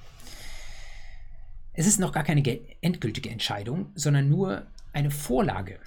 Es 1.74 1.86
ist 1.86 2.00
noch 2.00 2.12
gar 2.12 2.24
keine 2.24 2.42
endgültige 2.82 3.30
Entscheidung, 3.30 3.92
sondern 3.94 4.28
nur 4.28 4.66
eine 4.92 5.10
Vorlage. 5.10 5.78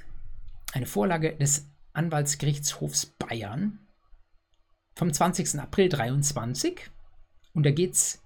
Eine 0.73 0.87
Vorlage 0.87 1.35
des 1.35 1.69
Anwaltsgerichtshofs 1.93 3.05
Bayern 3.05 3.84
vom 4.95 5.11
20. 5.11 5.59
April 5.59 5.89
23. 5.89 6.89
Und 7.53 7.65
da 7.65 7.71
geht 7.71 7.93
es 7.93 8.21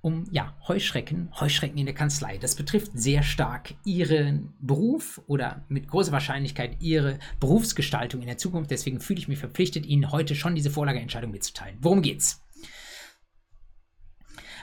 um 0.00 0.26
ja, 0.30 0.54
Heuschrecken, 0.68 1.30
Heuschrecken 1.40 1.78
in 1.78 1.86
der 1.86 1.94
Kanzlei. 1.94 2.36
Das 2.36 2.56
betrifft 2.56 2.92
sehr 2.94 3.22
stark 3.22 3.74
Ihren 3.84 4.52
Beruf 4.60 5.20
oder 5.26 5.64
mit 5.68 5.88
großer 5.88 6.12
Wahrscheinlichkeit 6.12 6.76
Ihre 6.80 7.18
Berufsgestaltung 7.40 8.20
in 8.20 8.26
der 8.26 8.36
Zukunft. 8.36 8.70
Deswegen 8.70 9.00
fühle 9.00 9.18
ich 9.18 9.28
mich 9.28 9.38
verpflichtet, 9.38 9.86
Ihnen 9.86 10.12
heute 10.12 10.34
schon 10.34 10.54
diese 10.54 10.70
Vorlageentscheidung 10.70 11.30
mitzuteilen. 11.30 11.78
Worum 11.80 12.02
geht's? 12.02 12.42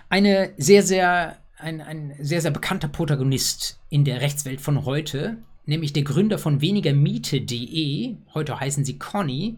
Eine 0.09 0.53
sehr, 0.57 0.83
sehr, 0.83 1.39
ein, 1.57 1.81
ein 1.81 2.15
sehr, 2.19 2.41
sehr 2.41 2.51
bekannter 2.51 2.89
Protagonist 2.89 3.79
in 3.89 4.05
der 4.05 4.21
Rechtswelt 4.21 4.61
von 4.61 4.85
heute, 4.85 5.41
nämlich 5.65 5.91
der 5.91 6.03
Gründer 6.03 6.37
von 6.37 6.61
wenigermiete.de, 6.61 8.17
heute 8.35 8.59
heißen 8.59 8.85
sie 8.85 8.99
Conny, 8.99 9.57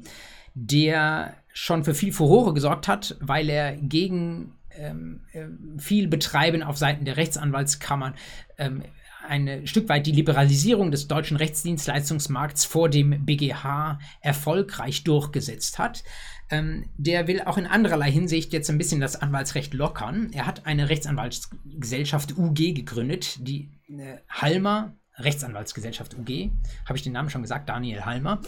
der 0.53 1.42
schon 1.53 1.83
für 1.83 1.93
viel 1.93 2.11
Furore 2.11 2.53
gesorgt 2.53 2.87
hat, 2.87 3.15
weil 3.21 3.49
er 3.49 3.77
gegen 3.77 4.55
ähm, 4.71 5.21
äh, 5.31 5.45
viel 5.79 6.07
betreiben 6.07 6.63
auf 6.63 6.77
Seiten 6.77 7.05
der 7.05 7.15
Rechtsanwaltskammern. 7.15 8.15
Ähm, 8.57 8.83
ein 9.25 9.65
Stück 9.67 9.87
weit 9.87 10.05
die 10.05 10.11
Liberalisierung 10.11 10.91
des 10.91 11.07
deutschen 11.07 11.37
Rechtsdienstleistungsmarkts 11.37 12.65
vor 12.65 12.89
dem 12.89 13.25
BGH 13.25 13.99
erfolgreich 14.19 15.03
durchgesetzt 15.05 15.79
hat. 15.79 16.03
Ähm, 16.49 16.89
der 16.97 17.27
will 17.27 17.41
auch 17.41 17.57
in 17.57 17.65
andererlei 17.65 18.11
Hinsicht 18.11 18.51
jetzt 18.51 18.69
ein 18.69 18.77
bisschen 18.77 18.99
das 18.99 19.15
Anwaltsrecht 19.15 19.73
lockern. 19.73 20.31
Er 20.33 20.45
hat 20.45 20.65
eine 20.65 20.89
Rechtsanwaltsgesellschaft 20.89 22.37
UG 22.37 22.73
gegründet, 22.73 23.47
die 23.47 23.69
äh, 23.87 24.17
Halmer 24.27 24.97
Rechtsanwaltsgesellschaft 25.17 26.15
UG, 26.15 26.49
habe 26.86 26.97
ich 26.97 27.04
den 27.04 27.13
Namen 27.13 27.30
schon 27.30 27.41
gesagt, 27.41 27.69
Daniel 27.69 28.06
Halmer, 28.06 28.41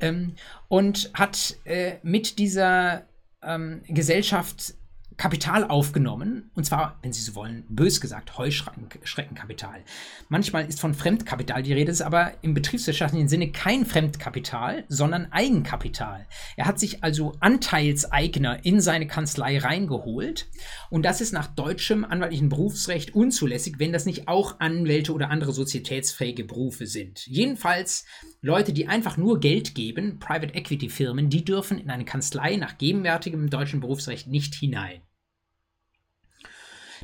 ähm, 0.00 0.34
und 0.68 1.10
hat 1.14 1.56
äh, 1.64 1.94
mit 2.02 2.38
dieser 2.38 3.04
ähm, 3.42 3.82
Gesellschaft 3.86 4.74
Kapital 5.20 5.64
aufgenommen, 5.64 6.50
und 6.54 6.64
zwar, 6.64 6.98
wenn 7.02 7.12
Sie 7.12 7.20
so 7.20 7.34
wollen, 7.34 7.66
bös 7.68 8.00
gesagt, 8.00 8.38
Heuschreckenkapital. 8.38 9.84
Manchmal 10.30 10.66
ist 10.66 10.80
von 10.80 10.94
Fremdkapital 10.94 11.62
die 11.62 11.74
Rede, 11.74 11.92
ist 11.92 12.00
aber 12.00 12.32
im 12.40 12.54
betriebswirtschaftlichen 12.54 13.28
Sinne 13.28 13.52
kein 13.52 13.84
Fremdkapital, 13.84 14.84
sondern 14.88 15.30
Eigenkapital. 15.30 16.26
Er 16.56 16.64
hat 16.64 16.80
sich 16.80 17.04
also 17.04 17.34
Anteilseigner 17.40 18.64
in 18.64 18.80
seine 18.80 19.06
Kanzlei 19.06 19.58
reingeholt 19.58 20.48
und 20.88 21.02
das 21.04 21.20
ist 21.20 21.34
nach 21.34 21.48
deutschem 21.48 22.06
anwaltlichen 22.06 22.48
Berufsrecht 22.48 23.14
unzulässig, 23.14 23.74
wenn 23.76 23.92
das 23.92 24.06
nicht 24.06 24.26
auch 24.26 24.58
Anwälte 24.58 25.12
oder 25.12 25.28
andere 25.28 25.52
sozietätsfähige 25.52 26.44
Berufe 26.44 26.86
sind. 26.86 27.26
Jedenfalls 27.26 28.06
Leute, 28.40 28.72
die 28.72 28.88
einfach 28.88 29.18
nur 29.18 29.38
Geld 29.38 29.74
geben, 29.74 30.18
Private 30.18 30.54
Equity 30.54 30.88
Firmen, 30.88 31.28
die 31.28 31.44
dürfen 31.44 31.76
in 31.76 31.90
eine 31.90 32.06
Kanzlei 32.06 32.56
nach 32.56 32.78
gegenwärtigem 32.78 33.50
deutschen 33.50 33.80
Berufsrecht 33.80 34.26
nicht 34.26 34.54
hinein. 34.54 35.02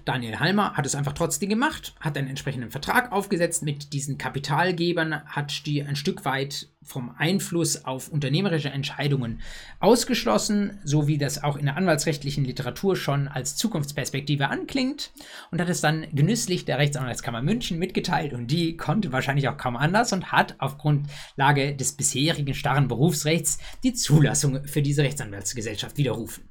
Daniel 0.06 0.38
Halmer 0.38 0.74
hat 0.74 0.86
es 0.86 0.94
einfach 0.94 1.14
trotzdem 1.14 1.48
gemacht, 1.48 1.92
hat 1.98 2.16
einen 2.16 2.28
entsprechenden 2.28 2.70
Vertrag 2.70 3.10
aufgesetzt 3.10 3.64
mit 3.64 3.92
diesen 3.92 4.18
Kapitalgebern, 4.18 5.24
hat 5.24 5.66
die 5.66 5.82
ein 5.82 5.96
Stück 5.96 6.24
weit 6.24 6.68
vom 6.84 7.10
Einfluss 7.18 7.84
auf 7.84 8.08
unternehmerische 8.08 8.70
Entscheidungen 8.70 9.40
ausgeschlossen, 9.80 10.78
so 10.84 11.08
wie 11.08 11.18
das 11.18 11.42
auch 11.42 11.56
in 11.56 11.66
der 11.66 11.76
anwaltsrechtlichen 11.76 12.44
Literatur 12.44 12.94
schon 12.94 13.26
als 13.26 13.56
Zukunftsperspektive 13.56 14.48
anklingt 14.48 15.10
und 15.50 15.60
hat 15.60 15.68
es 15.68 15.80
dann 15.80 16.06
genüsslich 16.12 16.64
der 16.64 16.78
Rechtsanwaltskammer 16.78 17.42
München 17.42 17.80
mitgeteilt 17.80 18.32
und 18.32 18.46
die 18.52 18.76
konnte 18.76 19.10
wahrscheinlich 19.10 19.48
auch 19.48 19.56
kaum 19.56 19.76
anders 19.76 20.12
und 20.12 20.30
hat 20.30 20.54
auf 20.60 20.78
Grundlage 20.78 21.74
des 21.74 21.96
bisherigen 21.96 22.54
starren 22.54 22.86
Berufsrechts 22.86 23.58
die 23.82 23.92
Zulassung 23.92 24.64
für 24.66 24.82
diese 24.82 25.02
Rechtsanwaltsgesellschaft 25.02 25.96
widerrufen. 25.96 26.48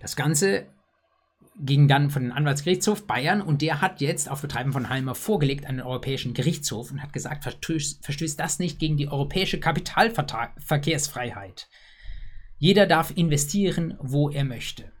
Das 0.00 0.14
Ganze 0.14 0.66
ging 1.56 1.88
dann 1.88 2.10
von 2.10 2.22
den 2.22 2.32
Anwaltsgerichtshof 2.32 3.06
Bayern 3.06 3.40
und 3.40 3.62
der 3.62 3.80
hat 3.80 4.00
jetzt 4.00 4.28
auf 4.30 4.42
Betreiben 4.42 4.72
von 4.72 4.88
Halmer 4.88 5.14
vorgelegt 5.14 5.66
an 5.66 5.76
den 5.76 5.86
Europäischen 5.86 6.34
Gerichtshof 6.34 6.90
und 6.90 7.00
hat 7.02 7.12
gesagt, 7.12 7.44
verstößt, 7.44 8.04
verstößt 8.04 8.40
das 8.40 8.58
nicht 8.58 8.78
gegen 8.78 8.96
die 8.96 9.08
europäische 9.08 9.60
Kapitalverkehrsfreiheit. 9.60 11.68
Jeder 12.58 12.86
darf 12.86 13.12
investieren, 13.16 13.96
wo 14.00 14.30
er 14.30 14.44
möchte. 14.44 14.93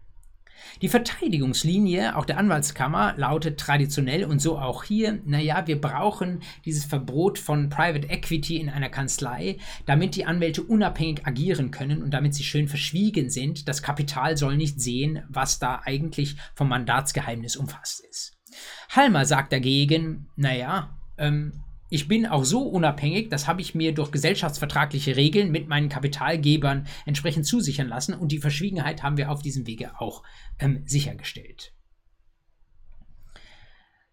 Die 0.84 0.90
Verteidigungslinie 0.90 2.14
auch 2.14 2.26
der 2.26 2.36
Anwaltskammer 2.36 3.14
lautet 3.16 3.58
traditionell 3.58 4.22
und 4.26 4.38
so 4.38 4.58
auch 4.58 4.84
hier, 4.84 5.18
naja, 5.24 5.66
wir 5.66 5.80
brauchen 5.80 6.42
dieses 6.66 6.84
Verbot 6.84 7.38
von 7.38 7.70
Private 7.70 8.10
Equity 8.10 8.58
in 8.58 8.68
einer 8.68 8.90
Kanzlei, 8.90 9.56
damit 9.86 10.14
die 10.14 10.26
Anwälte 10.26 10.62
unabhängig 10.62 11.26
agieren 11.26 11.70
können 11.70 12.02
und 12.02 12.10
damit 12.10 12.34
sie 12.34 12.44
schön 12.44 12.68
verschwiegen 12.68 13.30
sind. 13.30 13.66
Das 13.66 13.82
Kapital 13.82 14.36
soll 14.36 14.58
nicht 14.58 14.78
sehen, 14.78 15.22
was 15.30 15.58
da 15.58 15.80
eigentlich 15.86 16.36
vom 16.54 16.68
Mandatsgeheimnis 16.68 17.56
umfasst 17.56 18.04
ist. 18.10 18.36
Halmer 18.90 19.24
sagt 19.24 19.54
dagegen, 19.54 20.28
naja, 20.36 20.98
ähm, 21.16 21.64
ich 21.94 22.08
bin 22.08 22.26
auch 22.26 22.42
so 22.42 22.62
unabhängig, 22.62 23.28
das 23.28 23.46
habe 23.46 23.60
ich 23.60 23.76
mir 23.76 23.94
durch 23.94 24.10
gesellschaftsvertragliche 24.10 25.14
Regeln 25.14 25.52
mit 25.52 25.68
meinen 25.68 25.88
Kapitalgebern 25.88 26.88
entsprechend 27.06 27.46
zusichern 27.46 27.86
lassen 27.86 28.14
und 28.14 28.32
die 28.32 28.40
Verschwiegenheit 28.40 29.04
haben 29.04 29.16
wir 29.16 29.30
auf 29.30 29.42
diesem 29.42 29.64
Wege 29.68 29.92
auch 30.00 30.24
ähm, 30.58 30.82
sichergestellt. 30.86 31.72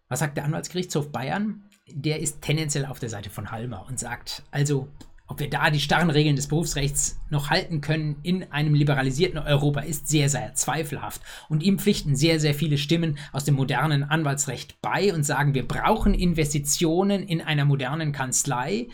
Was 0.06 0.20
sagt 0.20 0.36
der 0.36 0.44
Anwaltsgerichtshof 0.44 1.10
Bayern? 1.10 1.64
Der 1.88 2.20
ist 2.20 2.40
tendenziell 2.40 2.86
auf 2.86 3.00
der 3.00 3.08
Seite 3.08 3.30
von 3.30 3.50
Halmer 3.50 3.84
und 3.88 3.98
sagt, 3.98 4.44
also 4.52 4.86
ob 5.32 5.40
wir 5.40 5.48
da 5.48 5.70
die 5.70 5.80
starren 5.80 6.10
Regeln 6.10 6.36
des 6.36 6.48
Berufsrechts 6.48 7.18
noch 7.30 7.48
halten 7.48 7.80
können 7.80 8.16
in 8.22 8.52
einem 8.52 8.74
liberalisierten 8.74 9.38
Europa, 9.38 9.80
ist 9.80 10.06
sehr, 10.06 10.28
sehr 10.28 10.52
zweifelhaft. 10.52 11.22
Und 11.48 11.62
ihm 11.62 11.78
pflichten 11.78 12.14
sehr, 12.16 12.38
sehr 12.38 12.52
viele 12.52 12.76
Stimmen 12.76 13.16
aus 13.32 13.44
dem 13.44 13.54
modernen 13.54 14.04
Anwaltsrecht 14.04 14.82
bei 14.82 15.14
und 15.14 15.24
sagen, 15.24 15.54
wir 15.54 15.66
brauchen 15.66 16.12
Investitionen 16.12 17.22
in 17.22 17.40
einer 17.40 17.64
modernen 17.64 18.12
Kanzlei. 18.12 18.88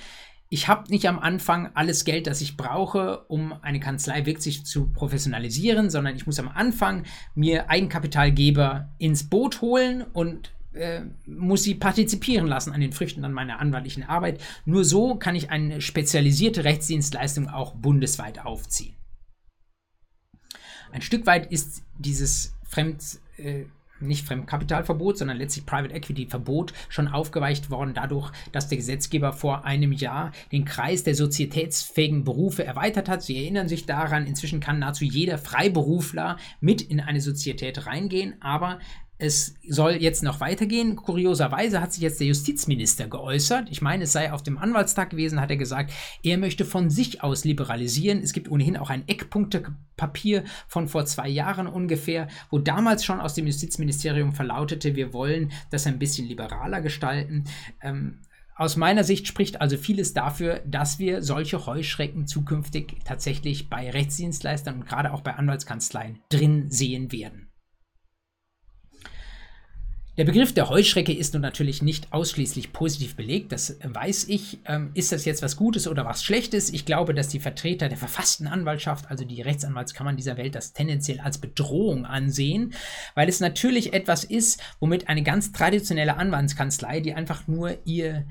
Ich 0.48 0.68
habe 0.68 0.88
nicht 0.92 1.08
am 1.08 1.18
Anfang 1.18 1.70
alles 1.74 2.04
Geld, 2.04 2.28
das 2.28 2.40
ich 2.40 2.56
brauche, 2.56 3.24
um 3.26 3.52
eine 3.60 3.80
Kanzlei 3.80 4.24
wirklich 4.24 4.64
zu 4.64 4.92
professionalisieren, 4.92 5.90
sondern 5.90 6.14
ich 6.14 6.24
muss 6.24 6.38
am 6.38 6.48
Anfang 6.48 7.02
mir 7.34 7.68
Eigenkapitalgeber 7.68 8.90
ins 8.98 9.28
Boot 9.28 9.60
holen 9.60 10.04
und 10.12 10.52
äh, 10.72 11.00
muss 11.26 11.62
sie 11.62 11.74
partizipieren 11.74 12.46
lassen 12.46 12.72
an 12.72 12.80
den 12.80 12.92
Früchten 12.92 13.24
an 13.24 13.32
meiner 13.32 13.60
anwaltlichen 13.60 14.04
Arbeit. 14.04 14.40
Nur 14.64 14.84
so 14.84 15.16
kann 15.16 15.34
ich 15.34 15.50
eine 15.50 15.80
spezialisierte 15.80 16.64
Rechtsdienstleistung 16.64 17.48
auch 17.48 17.74
bundesweit 17.74 18.44
aufziehen. 18.44 18.94
Ein 20.92 21.02
Stück 21.02 21.26
weit 21.26 21.50
ist 21.50 21.82
dieses 21.98 22.54
Fremd, 22.64 23.02
äh, 23.36 23.64
nicht 24.00 24.26
Fremdkapitalverbot, 24.26 25.18
sondern 25.18 25.38
letztlich 25.38 25.66
Private 25.66 25.92
Equity 25.92 26.26
Verbot 26.26 26.72
schon 26.88 27.08
aufgeweicht 27.08 27.70
worden 27.70 27.94
dadurch, 27.94 28.30
dass 28.52 28.68
der 28.68 28.78
Gesetzgeber 28.78 29.32
vor 29.32 29.64
einem 29.64 29.92
Jahr 29.92 30.32
den 30.52 30.64
Kreis 30.64 31.02
der 31.02 31.14
sozietätsfähigen 31.14 32.24
Berufe 32.24 32.64
erweitert 32.64 33.08
hat. 33.08 33.22
Sie 33.22 33.36
erinnern 33.36 33.68
sich 33.68 33.86
daran, 33.86 34.26
inzwischen 34.26 34.60
kann 34.60 34.78
nahezu 34.78 35.04
jeder 35.04 35.36
Freiberufler 35.36 36.36
mit 36.60 36.80
in 36.80 37.00
eine 37.00 37.20
Sozietät 37.20 37.86
reingehen, 37.86 38.36
aber 38.40 38.78
es 39.18 39.56
soll 39.68 39.92
jetzt 39.94 40.22
noch 40.22 40.40
weitergehen. 40.40 40.94
Kurioserweise 40.94 41.80
hat 41.80 41.92
sich 41.92 42.02
jetzt 42.02 42.20
der 42.20 42.28
Justizminister 42.28 43.08
geäußert. 43.08 43.68
Ich 43.70 43.82
meine, 43.82 44.04
es 44.04 44.12
sei 44.12 44.32
auf 44.32 44.44
dem 44.44 44.58
Anwaltstag 44.58 45.10
gewesen, 45.10 45.40
hat 45.40 45.50
er 45.50 45.56
gesagt, 45.56 45.92
er 46.22 46.38
möchte 46.38 46.64
von 46.64 46.88
sich 46.88 47.22
aus 47.22 47.44
liberalisieren. 47.44 48.20
Es 48.22 48.32
gibt 48.32 48.48
ohnehin 48.48 48.76
auch 48.76 48.90
ein 48.90 49.06
Eckpunktepapier 49.08 50.44
von 50.68 50.86
vor 50.86 51.04
zwei 51.04 51.28
Jahren 51.28 51.66
ungefähr, 51.66 52.28
wo 52.50 52.58
damals 52.58 53.04
schon 53.04 53.20
aus 53.20 53.34
dem 53.34 53.46
Justizministerium 53.46 54.32
verlautete, 54.32 54.94
wir 54.94 55.12
wollen 55.12 55.50
das 55.70 55.86
ein 55.86 55.98
bisschen 55.98 56.28
liberaler 56.28 56.80
gestalten. 56.80 57.44
Ähm, 57.82 58.20
aus 58.54 58.76
meiner 58.76 59.04
Sicht 59.04 59.26
spricht 59.26 59.60
also 59.60 59.76
vieles 59.76 60.14
dafür, 60.14 60.60
dass 60.66 60.98
wir 60.98 61.22
solche 61.22 61.66
Heuschrecken 61.66 62.26
zukünftig 62.26 62.96
tatsächlich 63.04 63.68
bei 63.68 63.90
Rechtsdienstleistern 63.90 64.76
und 64.76 64.86
gerade 64.86 65.12
auch 65.12 65.20
bei 65.20 65.34
Anwaltskanzleien 65.34 66.20
drin 66.28 66.70
sehen 66.70 67.12
werden. 67.12 67.47
Der 70.18 70.24
Begriff 70.24 70.52
der 70.52 70.68
Heuschrecke 70.68 71.12
ist 71.12 71.34
nun 71.34 71.42
natürlich 71.42 71.80
nicht 71.80 72.12
ausschließlich 72.12 72.72
positiv 72.72 73.14
belegt, 73.14 73.52
das 73.52 73.78
weiß 73.84 74.26
ich. 74.26 74.58
Ähm, 74.64 74.90
ist 74.94 75.12
das 75.12 75.24
jetzt 75.24 75.44
was 75.44 75.56
Gutes 75.56 75.86
oder 75.86 76.04
was 76.04 76.24
Schlechtes? 76.24 76.70
Ich 76.70 76.84
glaube, 76.84 77.14
dass 77.14 77.28
die 77.28 77.38
Vertreter 77.38 77.88
der 77.88 77.98
verfassten 77.98 78.48
Anwaltschaft, 78.48 79.08
also 79.12 79.24
die 79.24 79.42
Rechtsanwaltskammern 79.42 80.16
dieser 80.16 80.36
Welt, 80.36 80.56
das 80.56 80.72
tendenziell 80.72 81.20
als 81.20 81.38
Bedrohung 81.38 82.04
ansehen, 82.04 82.74
weil 83.14 83.28
es 83.28 83.38
natürlich 83.38 83.92
etwas 83.92 84.24
ist, 84.24 84.60
womit 84.80 85.08
eine 85.08 85.22
ganz 85.22 85.52
traditionelle 85.52 86.16
Anwaltskanzlei, 86.16 86.98
die 86.98 87.14
einfach 87.14 87.46
nur 87.46 87.78
ihr 87.84 88.26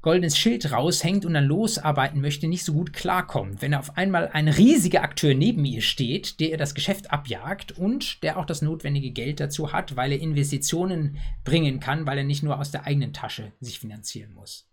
goldenes 0.00 0.38
Schild 0.38 0.70
raushängt 0.72 1.24
und 1.24 1.34
dann 1.34 1.44
losarbeiten 1.44 2.20
möchte, 2.20 2.46
nicht 2.46 2.64
so 2.64 2.72
gut 2.72 2.92
klarkommt. 2.92 3.62
Wenn 3.62 3.74
auf 3.74 3.96
einmal 3.96 4.28
ein 4.28 4.48
riesiger 4.48 5.02
Akteur 5.02 5.34
neben 5.34 5.64
ihr 5.64 5.82
steht, 5.82 6.40
der 6.40 6.50
ihr 6.50 6.56
das 6.56 6.74
Geschäft 6.74 7.10
abjagt 7.10 7.72
und 7.72 8.22
der 8.22 8.38
auch 8.38 8.44
das 8.44 8.62
notwendige 8.62 9.10
Geld 9.10 9.40
dazu 9.40 9.72
hat, 9.72 9.96
weil 9.96 10.12
er 10.12 10.20
Investitionen 10.20 11.18
bringen 11.44 11.80
kann, 11.80 12.06
weil 12.06 12.18
er 12.18 12.24
nicht 12.24 12.42
nur 12.42 12.58
aus 12.58 12.70
der 12.70 12.86
eigenen 12.86 13.12
Tasche 13.12 13.52
sich 13.60 13.80
finanzieren 13.80 14.32
muss. 14.32 14.68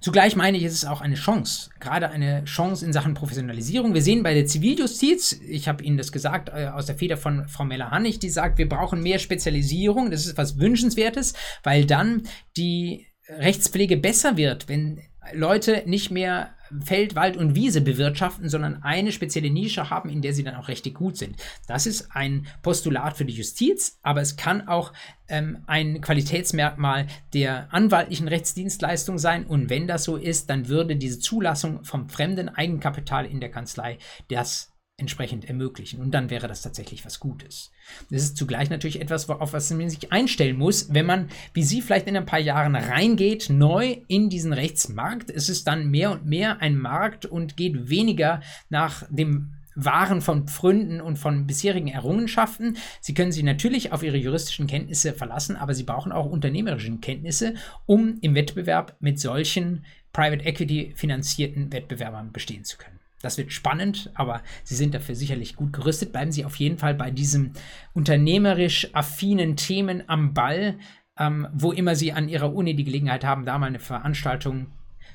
Zugleich 0.00 0.36
meine 0.36 0.56
ich, 0.56 0.64
es 0.64 0.74
ist 0.74 0.84
auch 0.84 1.00
eine 1.00 1.16
Chance, 1.16 1.70
gerade 1.80 2.10
eine 2.10 2.44
Chance 2.44 2.84
in 2.84 2.92
Sachen 2.92 3.14
Professionalisierung. 3.14 3.94
Wir 3.94 4.02
sehen 4.02 4.22
bei 4.22 4.32
der 4.32 4.46
Ziviljustiz, 4.46 5.40
ich 5.46 5.66
habe 5.66 5.82
Ihnen 5.82 5.96
das 5.96 6.12
gesagt, 6.12 6.50
äh, 6.50 6.68
aus 6.68 6.86
der 6.86 6.94
Feder 6.94 7.16
von 7.16 7.48
Frau 7.48 7.64
Meller-Hannig, 7.64 8.20
die 8.20 8.30
sagt, 8.30 8.58
wir 8.58 8.68
brauchen 8.68 9.02
mehr 9.02 9.18
Spezialisierung. 9.18 10.10
Das 10.10 10.26
ist 10.26 10.38
was 10.38 10.58
Wünschenswertes, 10.58 11.34
weil 11.64 11.84
dann 11.84 12.22
die 12.56 13.06
Rechtspflege 13.28 13.96
besser 13.96 14.36
wird, 14.36 14.68
wenn 14.68 15.00
Leute 15.32 15.82
nicht 15.86 16.10
mehr 16.10 16.50
Feld, 16.84 17.14
Wald 17.14 17.36
und 17.36 17.54
Wiese 17.54 17.80
bewirtschaften, 17.80 18.48
sondern 18.48 18.82
eine 18.82 19.12
spezielle 19.12 19.50
Nische 19.50 19.90
haben, 19.90 20.08
in 20.10 20.22
der 20.22 20.32
sie 20.32 20.44
dann 20.44 20.54
auch 20.54 20.68
richtig 20.68 20.94
gut 20.94 21.16
sind. 21.16 21.36
Das 21.66 21.86
ist 21.86 22.08
ein 22.12 22.46
Postulat 22.62 23.16
für 23.16 23.24
die 23.24 23.34
Justiz, 23.34 23.98
aber 24.02 24.20
es 24.20 24.36
kann 24.36 24.68
auch 24.68 24.92
ähm, 25.28 25.62
ein 25.66 26.00
Qualitätsmerkmal 26.00 27.06
der 27.34 27.72
anwaltlichen 27.72 28.28
Rechtsdienstleistung 28.28 29.18
sein. 29.18 29.46
Und 29.46 29.70
wenn 29.70 29.86
das 29.86 30.04
so 30.04 30.16
ist, 30.16 30.50
dann 30.50 30.68
würde 30.68 30.96
diese 30.96 31.18
Zulassung 31.18 31.84
vom 31.84 32.08
fremden 32.08 32.48
Eigenkapital 32.48 33.26
in 33.26 33.40
der 33.40 33.50
Kanzlei 33.50 33.98
das 34.28 34.72
entsprechend 34.98 35.48
ermöglichen. 35.48 36.00
Und 36.00 36.10
dann 36.10 36.28
wäre 36.28 36.48
das 36.48 36.60
tatsächlich 36.60 37.06
was 37.06 37.20
Gutes. 37.20 37.70
Das 38.10 38.22
ist 38.22 38.36
zugleich 38.36 38.68
natürlich 38.68 39.00
etwas, 39.00 39.28
auf 39.30 39.52
was 39.52 39.70
man 39.70 39.88
sich 39.88 40.12
einstellen 40.12 40.58
muss, 40.58 40.92
wenn 40.92 41.06
man, 41.06 41.28
wie 41.54 41.62
Sie 41.62 41.80
vielleicht 41.80 42.08
in 42.08 42.16
ein 42.16 42.26
paar 42.26 42.40
Jahren 42.40 42.74
reingeht, 42.74 43.48
neu 43.48 43.98
in 44.08 44.28
diesen 44.28 44.52
Rechtsmarkt. 44.52 45.30
Es 45.30 45.48
ist 45.48 45.68
dann 45.68 45.90
mehr 45.90 46.10
und 46.10 46.26
mehr 46.26 46.60
ein 46.60 46.76
Markt 46.76 47.26
und 47.26 47.56
geht 47.56 47.88
weniger 47.88 48.42
nach 48.68 49.04
dem 49.08 49.54
waren 49.80 50.20
von 50.20 50.48
Pfründen 50.48 51.00
und 51.00 51.20
von 51.20 51.46
bisherigen 51.46 51.86
Errungenschaften. 51.86 52.76
Sie 53.00 53.14
können 53.14 53.30
sich 53.30 53.44
natürlich 53.44 53.92
auf 53.92 54.02
ihre 54.02 54.16
juristischen 54.16 54.66
Kenntnisse 54.66 55.12
verlassen, 55.12 55.54
aber 55.54 55.72
sie 55.72 55.84
brauchen 55.84 56.10
auch 56.10 56.26
unternehmerische 56.26 56.96
Kenntnisse, 56.96 57.54
um 57.86 58.18
im 58.20 58.34
Wettbewerb 58.34 58.96
mit 58.98 59.20
solchen 59.20 59.84
Private 60.12 60.44
Equity 60.44 60.94
finanzierten 60.96 61.72
Wettbewerbern 61.72 62.32
bestehen 62.32 62.64
zu 62.64 62.76
können. 62.76 62.97
Das 63.20 63.36
wird 63.36 63.52
spannend, 63.52 64.10
aber 64.14 64.42
Sie 64.62 64.76
sind 64.76 64.94
dafür 64.94 65.14
sicherlich 65.14 65.56
gut 65.56 65.72
gerüstet. 65.72 66.12
Bleiben 66.12 66.30
Sie 66.30 66.44
auf 66.44 66.56
jeden 66.56 66.78
Fall 66.78 66.94
bei 66.94 67.10
diesen 67.10 67.52
unternehmerisch 67.92 68.94
affinen 68.94 69.56
Themen 69.56 70.08
am 70.08 70.34
Ball, 70.34 70.78
ähm, 71.18 71.48
wo 71.52 71.72
immer 71.72 71.96
Sie 71.96 72.12
an 72.12 72.28
Ihrer 72.28 72.54
Uni 72.54 72.76
die 72.76 72.84
Gelegenheit 72.84 73.24
haben, 73.24 73.44
da 73.44 73.58
mal 73.58 73.66
eine 73.66 73.80
Veranstaltung 73.80 74.68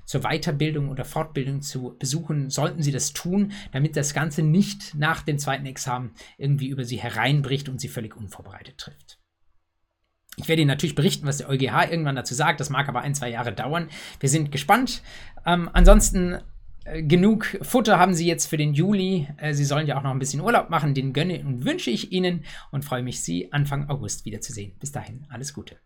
zur 0.05 0.21
Weiterbildung 0.21 0.89
oder 0.89 1.05
Fortbildung 1.05 1.61
zu 1.61 1.95
besuchen, 1.97 2.49
sollten 2.49 2.83
Sie 2.83 2.91
das 2.91 3.13
tun, 3.13 3.53
damit 3.71 3.95
das 3.95 4.13
Ganze 4.13 4.41
nicht 4.41 4.95
nach 4.95 5.21
dem 5.21 5.37
zweiten 5.37 5.65
Examen 5.65 6.11
irgendwie 6.37 6.67
über 6.67 6.83
Sie 6.83 6.97
hereinbricht 6.97 7.69
und 7.69 7.79
Sie 7.79 7.87
völlig 7.87 8.17
unvorbereitet 8.17 8.77
trifft. 8.77 9.19
Ich 10.35 10.47
werde 10.47 10.61
Ihnen 10.61 10.69
natürlich 10.69 10.95
berichten, 10.95 11.27
was 11.27 11.37
der 11.37 11.47
EuGH 11.47 11.91
irgendwann 11.91 12.15
dazu 12.15 12.33
sagt. 12.33 12.59
Das 12.59 12.69
mag 12.69 12.89
aber 12.89 13.01
ein, 13.01 13.13
zwei 13.13 13.29
Jahre 13.29 13.53
dauern. 13.53 13.87
Wir 14.19 14.29
sind 14.29 14.51
gespannt. 14.51 15.03
Ähm, 15.45 15.69
ansonsten 15.73 16.39
genug 16.85 17.57
Futter 17.61 17.99
haben 17.99 18.13
Sie 18.13 18.27
jetzt 18.27 18.47
für 18.47 18.57
den 18.57 18.73
Juli. 18.73 19.27
Äh, 19.37 19.53
Sie 19.53 19.65
sollen 19.65 19.87
ja 19.87 19.97
auch 19.97 20.03
noch 20.03 20.11
ein 20.11 20.19
bisschen 20.19 20.41
Urlaub 20.41 20.69
machen. 20.69 20.93
Den 20.93 21.13
gönne 21.13 21.39
und 21.45 21.65
wünsche 21.65 21.91
ich 21.91 22.11
Ihnen 22.11 22.43
und 22.71 22.85
freue 22.85 23.03
mich, 23.03 23.21
Sie 23.21 23.51
Anfang 23.51 23.89
August 23.89 24.25
wiederzusehen. 24.25 24.73
Bis 24.79 24.91
dahin, 24.91 25.25
alles 25.29 25.53
Gute. 25.53 25.77